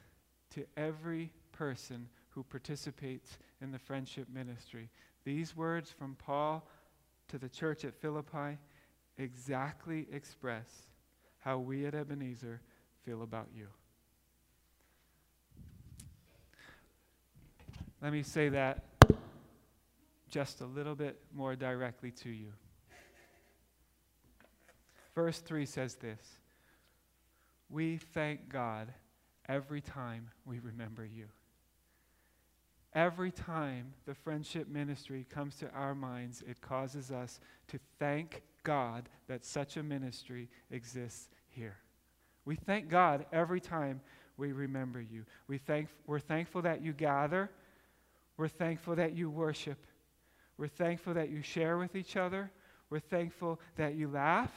to 0.51 0.65
every 0.77 1.31
person 1.51 2.07
who 2.29 2.43
participates 2.43 3.37
in 3.61 3.71
the 3.71 3.79
friendship 3.79 4.27
ministry. 4.33 4.89
These 5.23 5.55
words 5.55 5.89
from 5.89 6.15
Paul 6.15 6.67
to 7.29 7.37
the 7.37 7.49
church 7.49 7.85
at 7.85 7.93
Philippi 7.95 8.57
exactly 9.17 10.07
express 10.11 10.67
how 11.39 11.59
we 11.59 11.85
at 11.85 11.93
Ebenezer 11.93 12.61
feel 13.05 13.21
about 13.21 13.47
you. 13.55 13.67
Let 18.01 18.13
me 18.13 18.23
say 18.23 18.49
that 18.49 18.85
just 20.29 20.61
a 20.61 20.65
little 20.65 20.95
bit 20.95 21.19
more 21.33 21.55
directly 21.55 22.11
to 22.11 22.29
you. 22.29 22.53
Verse 25.15 25.39
3 25.39 25.65
says 25.65 25.95
this 25.95 26.37
We 27.69 27.97
thank 27.97 28.47
God 28.47 28.93
every 29.47 29.81
time 29.81 30.29
we 30.45 30.59
remember 30.59 31.03
you. 31.05 31.25
Every 32.93 33.31
time 33.31 33.93
the 34.05 34.15
friendship 34.15 34.67
ministry 34.67 35.25
comes 35.29 35.57
to 35.57 35.69
our 35.71 35.93
minds, 35.93 36.43
it 36.47 36.59
causes 36.59 37.11
us 37.11 37.39
to 37.67 37.79
thank 37.99 38.41
God 38.63 39.09
that 39.27 39.45
such 39.45 39.77
a 39.77 39.83
ministry 39.83 40.49
exists 40.71 41.27
here. 41.49 41.77
We 42.45 42.55
thank 42.55 42.89
God 42.89 43.25
every 43.31 43.61
time 43.61 44.01
we 44.37 44.53
remember 44.53 44.99
you. 44.99 45.25
We 45.47 45.59
thank, 45.59 45.89
we're 46.07 46.19
thankful 46.19 46.63
that 46.63 46.81
you 46.81 46.93
gather. 46.93 47.51
We're 48.37 48.47
thankful 48.47 48.95
that 48.95 49.15
you 49.15 49.29
worship. 49.29 49.77
We're 50.57 50.67
thankful 50.67 51.13
that 51.13 51.29
you 51.29 51.41
share 51.41 51.77
with 51.77 51.95
each 51.95 52.17
other. 52.17 52.49
We're 52.89 52.99
thankful 52.99 53.59
that 53.75 53.95
you 53.95 54.07
laugh. 54.07 54.51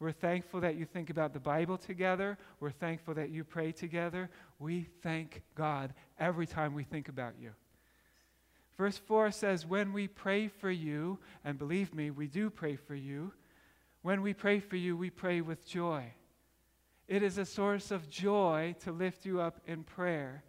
We're 0.00 0.12
thankful 0.12 0.60
that 0.62 0.76
you 0.76 0.86
think 0.86 1.10
about 1.10 1.34
the 1.34 1.40
Bible 1.40 1.76
together. 1.76 2.38
We're 2.58 2.70
thankful 2.70 3.12
that 3.14 3.28
you 3.28 3.44
pray 3.44 3.70
together. 3.70 4.30
We 4.58 4.86
thank 5.02 5.42
God 5.54 5.92
every 6.18 6.46
time 6.46 6.74
we 6.74 6.84
think 6.84 7.10
about 7.10 7.34
you. 7.38 7.50
Verse 8.78 8.96
4 8.96 9.30
says, 9.30 9.66
When 9.66 9.92
we 9.92 10.08
pray 10.08 10.48
for 10.48 10.70
you, 10.70 11.18
and 11.44 11.58
believe 11.58 11.94
me, 11.94 12.10
we 12.10 12.28
do 12.28 12.48
pray 12.48 12.76
for 12.76 12.94
you, 12.94 13.30
when 14.00 14.22
we 14.22 14.32
pray 14.32 14.58
for 14.58 14.76
you, 14.76 14.96
we 14.96 15.10
pray 15.10 15.42
with 15.42 15.68
joy. 15.68 16.04
It 17.06 17.22
is 17.22 17.36
a 17.36 17.44
source 17.44 17.90
of 17.90 18.08
joy 18.08 18.74
to 18.80 18.92
lift 18.92 19.26
you 19.26 19.38
up 19.38 19.60
in 19.66 19.84
prayer. 19.84 20.42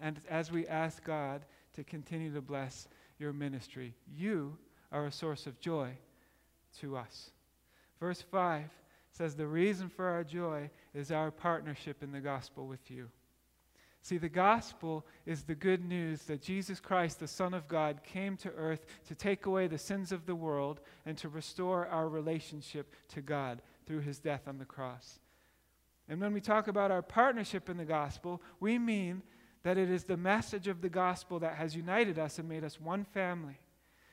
And 0.00 0.18
as 0.30 0.50
we 0.50 0.66
ask 0.66 1.04
God 1.04 1.44
to 1.74 1.84
continue 1.84 2.32
to 2.32 2.40
bless 2.40 2.88
your 3.18 3.34
ministry, 3.34 3.94
you 4.16 4.56
are 4.90 5.04
a 5.04 5.12
source 5.12 5.46
of 5.46 5.60
joy 5.60 5.90
to 6.80 6.96
us. 6.96 7.32
Verse 8.00 8.22
5 8.22 8.70
says, 9.16 9.34
The 9.34 9.46
reason 9.46 9.88
for 9.88 10.06
our 10.08 10.24
joy 10.24 10.70
is 10.92 11.10
our 11.10 11.30
partnership 11.30 12.02
in 12.02 12.12
the 12.12 12.20
gospel 12.20 12.66
with 12.66 12.90
you. 12.90 13.08
See, 14.02 14.18
the 14.18 14.28
gospel 14.28 15.06
is 15.24 15.44
the 15.44 15.54
good 15.54 15.82
news 15.82 16.24
that 16.24 16.42
Jesus 16.42 16.78
Christ, 16.78 17.20
the 17.20 17.26
Son 17.26 17.54
of 17.54 17.68
God, 17.68 18.02
came 18.04 18.36
to 18.38 18.50
earth 18.50 18.84
to 19.08 19.14
take 19.14 19.46
away 19.46 19.66
the 19.66 19.78
sins 19.78 20.12
of 20.12 20.26
the 20.26 20.34
world 20.34 20.80
and 21.06 21.16
to 21.18 21.30
restore 21.30 21.86
our 21.86 22.06
relationship 22.06 22.92
to 23.08 23.22
God 23.22 23.62
through 23.86 24.00
his 24.00 24.18
death 24.18 24.42
on 24.46 24.58
the 24.58 24.66
cross. 24.66 25.20
And 26.06 26.20
when 26.20 26.34
we 26.34 26.42
talk 26.42 26.68
about 26.68 26.90
our 26.90 27.00
partnership 27.00 27.70
in 27.70 27.78
the 27.78 27.86
gospel, 27.86 28.42
we 28.60 28.78
mean 28.78 29.22
that 29.62 29.78
it 29.78 29.88
is 29.88 30.04
the 30.04 30.18
message 30.18 30.68
of 30.68 30.82
the 30.82 30.90
gospel 30.90 31.38
that 31.38 31.54
has 31.54 31.74
united 31.74 32.18
us 32.18 32.38
and 32.38 32.46
made 32.46 32.62
us 32.64 32.78
one 32.78 33.04
family. 33.04 33.58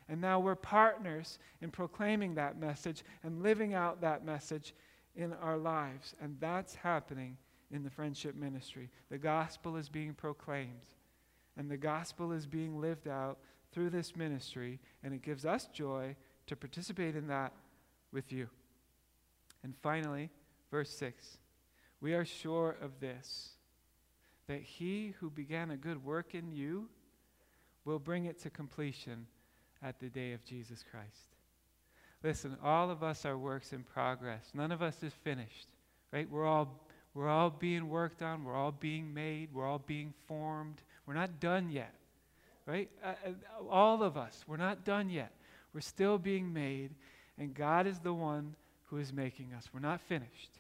And 0.08 0.22
now 0.22 0.40
we're 0.40 0.56
partners 0.56 1.38
in 1.62 1.70
proclaiming 1.70 2.36
that 2.36 2.58
message 2.58 3.04
and 3.24 3.44
living 3.44 3.74
out 3.74 4.02
that 4.02 4.26
message 4.26 4.74
in 5.16 5.34
our 5.34 5.58
lives. 5.58 6.16
And 6.22 6.38
that's 6.40 6.76
happening 6.76 7.38
in 7.72 7.84
the 7.84 7.90
friendship 7.90 8.36
ministry. 8.36 8.90
The 9.10 9.18
gospel 9.18 9.76
is 9.78 9.90
being 9.90 10.14
proclaimed, 10.14 10.96
and 11.58 11.70
the 11.70 11.78
gospel 11.78 12.32
is 12.32 12.46
being 12.46 12.80
lived 12.80 13.08
out 13.08 13.40
through 13.72 13.90
this 13.90 14.16
ministry, 14.16 14.80
and 15.04 15.14
it 15.14 15.22
gives 15.22 15.46
us 15.46 15.68
joy 15.68 16.16
to 16.48 16.56
participate 16.56 17.16
in 17.16 17.28
that 17.28 17.54
with 18.12 18.32
you. 18.32 18.50
And 19.64 19.74
finally, 19.82 20.30
verse 20.70 20.90
6 20.90 21.38
we 22.02 22.16
are 22.16 22.26
sure 22.26 22.76
of 22.82 23.00
this 23.00 23.52
that 24.48 24.62
he 24.62 25.14
who 25.20 25.30
began 25.30 25.72
a 25.72 25.78
good 25.78 26.04
work 26.04 26.34
in 26.34 26.52
you 26.52 26.90
will 27.86 28.00
bring 28.00 28.26
it 28.26 28.40
to 28.42 28.50
completion 28.50 29.28
at 29.82 30.00
the 30.00 30.10
day 30.10 30.34
of 30.34 30.44
Jesus 30.44 30.84
Christ. 30.90 31.31
Listen, 32.24 32.56
all 32.64 32.92
of 32.92 33.02
us 33.04 33.26
are 33.26 33.38
works 33.38 33.74
in 33.74 33.84
progress. 33.84 34.52
None 34.54 34.72
of 34.72 34.82
us 34.82 35.02
is 35.02 35.14
finished, 35.24 35.68
right? 36.12 36.30
We're 36.30 36.46
all, 36.46 36.80
we're 37.14 37.30
all 37.30 37.50
being 37.50 37.90
worked 37.90 38.22
on. 38.22 38.44
We're 38.44 38.56
all 38.56 38.72
being 38.72 39.14
made. 39.14 39.50
We're 39.54 39.68
all 39.68 39.80
being 39.80 40.14
formed. 40.28 40.82
We're 41.06 41.16
not 41.16 41.40
done 41.40 41.72
yet, 41.72 41.94
right? 42.66 42.90
Uh, 43.04 43.14
uh, 43.26 43.68
all 43.70 44.04
of 44.04 44.18
us, 44.18 44.44
we're 44.48 44.58
not 44.58 44.86
done 44.86 45.10
yet. 45.10 45.32
We're 45.74 45.82
still 45.82 46.18
being 46.18 46.54
made, 46.54 46.92
and 47.40 47.56
God 47.56 47.88
is 47.88 48.00
the 48.00 48.14
one 48.14 48.56
who 48.86 48.98
is 48.98 49.12
making 49.12 49.54
us. 49.58 49.70
We're 49.74 49.80
not 49.80 50.02
finished. 50.02 50.60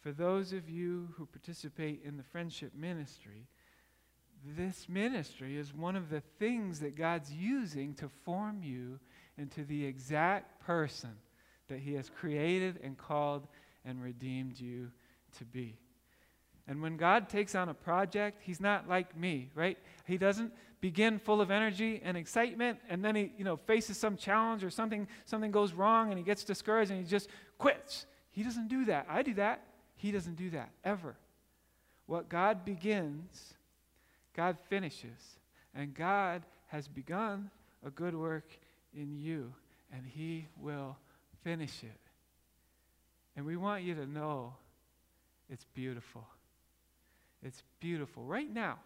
For 0.00 0.12
those 0.12 0.52
of 0.52 0.70
you 0.70 1.08
who 1.16 1.26
participate 1.26 2.02
in 2.04 2.16
the 2.16 2.22
friendship 2.22 2.72
ministry, 2.74 3.46
this 4.56 4.86
ministry 4.88 5.56
is 5.56 5.74
one 5.74 5.96
of 5.96 6.10
the 6.10 6.20
things 6.38 6.80
that 6.80 6.96
God's 6.96 7.32
using 7.32 7.94
to 7.94 8.08
form 8.24 8.62
you 8.62 9.00
into 9.38 9.64
the 9.64 9.84
exact 9.84 10.60
person 10.64 11.10
that 11.68 11.78
He 11.78 11.94
has 11.94 12.08
created 12.08 12.80
and 12.82 12.96
called 12.96 13.46
and 13.84 14.02
redeemed 14.02 14.58
you 14.58 14.90
to 15.38 15.44
be. 15.44 15.76
And 16.66 16.80
when 16.80 16.96
God 16.96 17.28
takes 17.28 17.54
on 17.54 17.68
a 17.68 17.74
project, 17.74 18.40
He's 18.42 18.60
not 18.60 18.88
like 18.88 19.16
me, 19.16 19.50
right? 19.54 19.78
He 20.06 20.16
doesn't 20.18 20.52
begin 20.80 21.18
full 21.18 21.40
of 21.40 21.50
energy 21.50 21.98
and 22.04 22.14
excitement 22.14 22.78
and 22.90 23.02
then 23.02 23.16
he, 23.16 23.32
you 23.38 23.44
know, 23.44 23.56
faces 23.56 23.96
some 23.96 24.18
challenge 24.18 24.62
or 24.62 24.68
something, 24.68 25.08
something 25.24 25.50
goes 25.50 25.72
wrong 25.72 26.10
and 26.10 26.18
he 26.18 26.22
gets 26.22 26.44
discouraged 26.44 26.90
and 26.90 27.00
he 27.00 27.06
just 27.06 27.30
quits. 27.56 28.04
He 28.32 28.42
doesn't 28.42 28.68
do 28.68 28.84
that. 28.84 29.06
I 29.08 29.22
do 29.22 29.32
that. 29.34 29.62
He 29.96 30.12
doesn't 30.12 30.36
do 30.36 30.50
that, 30.50 30.68
ever. 30.84 31.16
What 32.04 32.28
God 32.28 32.66
begins, 32.66 33.54
God 34.36 34.58
finishes. 34.68 35.38
And 35.74 35.94
God 35.94 36.42
has 36.66 36.86
begun 36.86 37.50
a 37.82 37.88
good 37.88 38.14
work 38.14 38.50
in 38.96 39.16
you, 39.16 39.52
and 39.92 40.02
He 40.06 40.46
will 40.60 40.96
finish 41.42 41.82
it. 41.82 42.00
And 43.36 43.44
we 43.44 43.56
want 43.56 43.82
you 43.82 43.94
to 43.94 44.06
know 44.06 44.54
it's 45.50 45.64
beautiful. 45.74 46.26
It's 47.42 47.62
beautiful. 47.80 48.24
Right 48.24 48.52
now, 48.52 48.78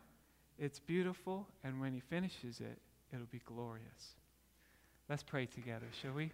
it's 0.59 0.81
beautiful, 0.81 1.47
and 1.63 1.81
when 1.81 1.93
He 1.93 2.01
finishes 2.01 2.61
it, 2.61 2.79
it'll 3.13 3.27
be 3.27 3.43
glorious. 3.45 4.15
Let's 5.09 5.23
pray 5.23 5.47
together, 5.47 5.87
shall 6.03 6.13
we? 6.13 6.33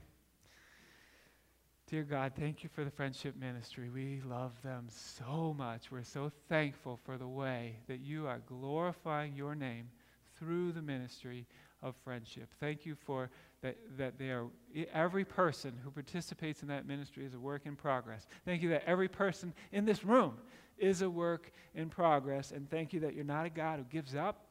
Dear 1.90 2.02
God, 2.02 2.32
thank 2.34 2.62
you 2.64 2.70
for 2.74 2.82
the 2.82 2.90
friendship 2.90 3.36
ministry. 3.38 3.90
We 3.90 4.22
love 4.26 4.52
them 4.62 4.86
so 4.88 5.54
much. 5.56 5.92
We're 5.92 6.02
so 6.02 6.32
thankful 6.48 6.98
for 7.04 7.18
the 7.18 7.28
way 7.28 7.76
that 7.88 8.00
you 8.00 8.26
are 8.26 8.40
glorifying 8.48 9.36
your 9.36 9.54
name 9.54 9.90
through 10.38 10.72
the 10.72 10.82
ministry 10.82 11.46
of 11.82 11.94
friendship. 12.02 12.48
Thank 12.58 12.86
you 12.86 12.96
for 13.06 13.30
that, 13.64 13.76
that 13.98 14.18
they 14.18 14.30
are, 14.30 14.46
every 14.92 15.24
person 15.24 15.72
who 15.82 15.90
participates 15.90 16.62
in 16.62 16.68
that 16.68 16.86
ministry 16.86 17.24
is 17.24 17.34
a 17.34 17.40
work 17.40 17.66
in 17.66 17.74
progress. 17.74 18.26
Thank 18.44 18.62
you 18.62 18.68
that 18.70 18.84
every 18.86 19.08
person 19.08 19.52
in 19.72 19.84
this 19.84 20.04
room 20.04 20.36
is 20.78 21.02
a 21.02 21.10
work 21.10 21.50
in 21.74 21.90
progress. 21.90 22.52
And 22.52 22.70
thank 22.70 22.92
you 22.92 23.00
that 23.00 23.14
you're 23.14 23.24
not 23.24 23.46
a 23.46 23.50
God 23.50 23.80
who 23.80 23.84
gives 23.84 24.14
up. 24.14 24.46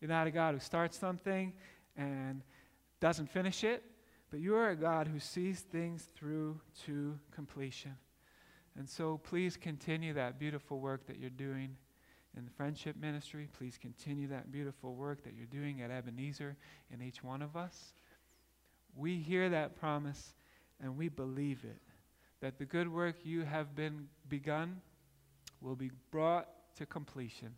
You're 0.00 0.08
not 0.08 0.26
a 0.26 0.30
God 0.30 0.54
who 0.54 0.60
starts 0.60 0.98
something 0.98 1.52
and 1.96 2.40
doesn't 3.00 3.30
finish 3.30 3.62
it 3.64 3.82
but 4.34 4.40
you 4.40 4.56
are 4.56 4.70
a 4.70 4.76
God 4.76 5.06
who 5.06 5.20
sees 5.20 5.60
things 5.60 6.08
through 6.16 6.60
to 6.86 7.16
completion. 7.30 7.94
And 8.76 8.90
so 8.90 9.18
please 9.18 9.56
continue 9.56 10.12
that 10.14 10.40
beautiful 10.40 10.80
work 10.80 11.06
that 11.06 11.20
you're 11.20 11.30
doing 11.30 11.76
in 12.36 12.44
the 12.44 12.50
friendship 12.50 12.96
ministry. 12.96 13.48
Please 13.56 13.78
continue 13.80 14.26
that 14.26 14.50
beautiful 14.50 14.96
work 14.96 15.22
that 15.22 15.34
you're 15.34 15.46
doing 15.46 15.82
at 15.82 15.92
Ebenezer 15.92 16.56
in 16.92 17.00
each 17.00 17.22
one 17.22 17.42
of 17.42 17.56
us. 17.56 17.94
We 18.96 19.16
hear 19.16 19.48
that 19.50 19.78
promise 19.78 20.34
and 20.82 20.96
we 20.96 21.08
believe 21.08 21.64
it 21.64 21.80
that 22.40 22.58
the 22.58 22.64
good 22.64 22.92
work 22.92 23.16
you 23.24 23.42
have 23.42 23.74
been 23.74 24.06
begun 24.28 24.80
will 25.60 25.76
be 25.76 25.90
brought 26.10 26.48
to 26.76 26.84
completion 26.84 27.54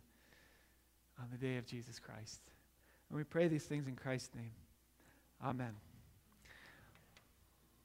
on 1.19 1.27
the 1.31 1.37
day 1.37 1.57
of 1.57 1.65
Jesus 1.65 1.99
Christ. 1.99 2.39
And 3.09 3.17
we 3.17 3.23
pray 3.23 3.47
these 3.47 3.65
things 3.65 3.87
in 3.87 3.95
Christ's 3.95 4.33
name. 4.35 4.51
Amen. 5.43 5.86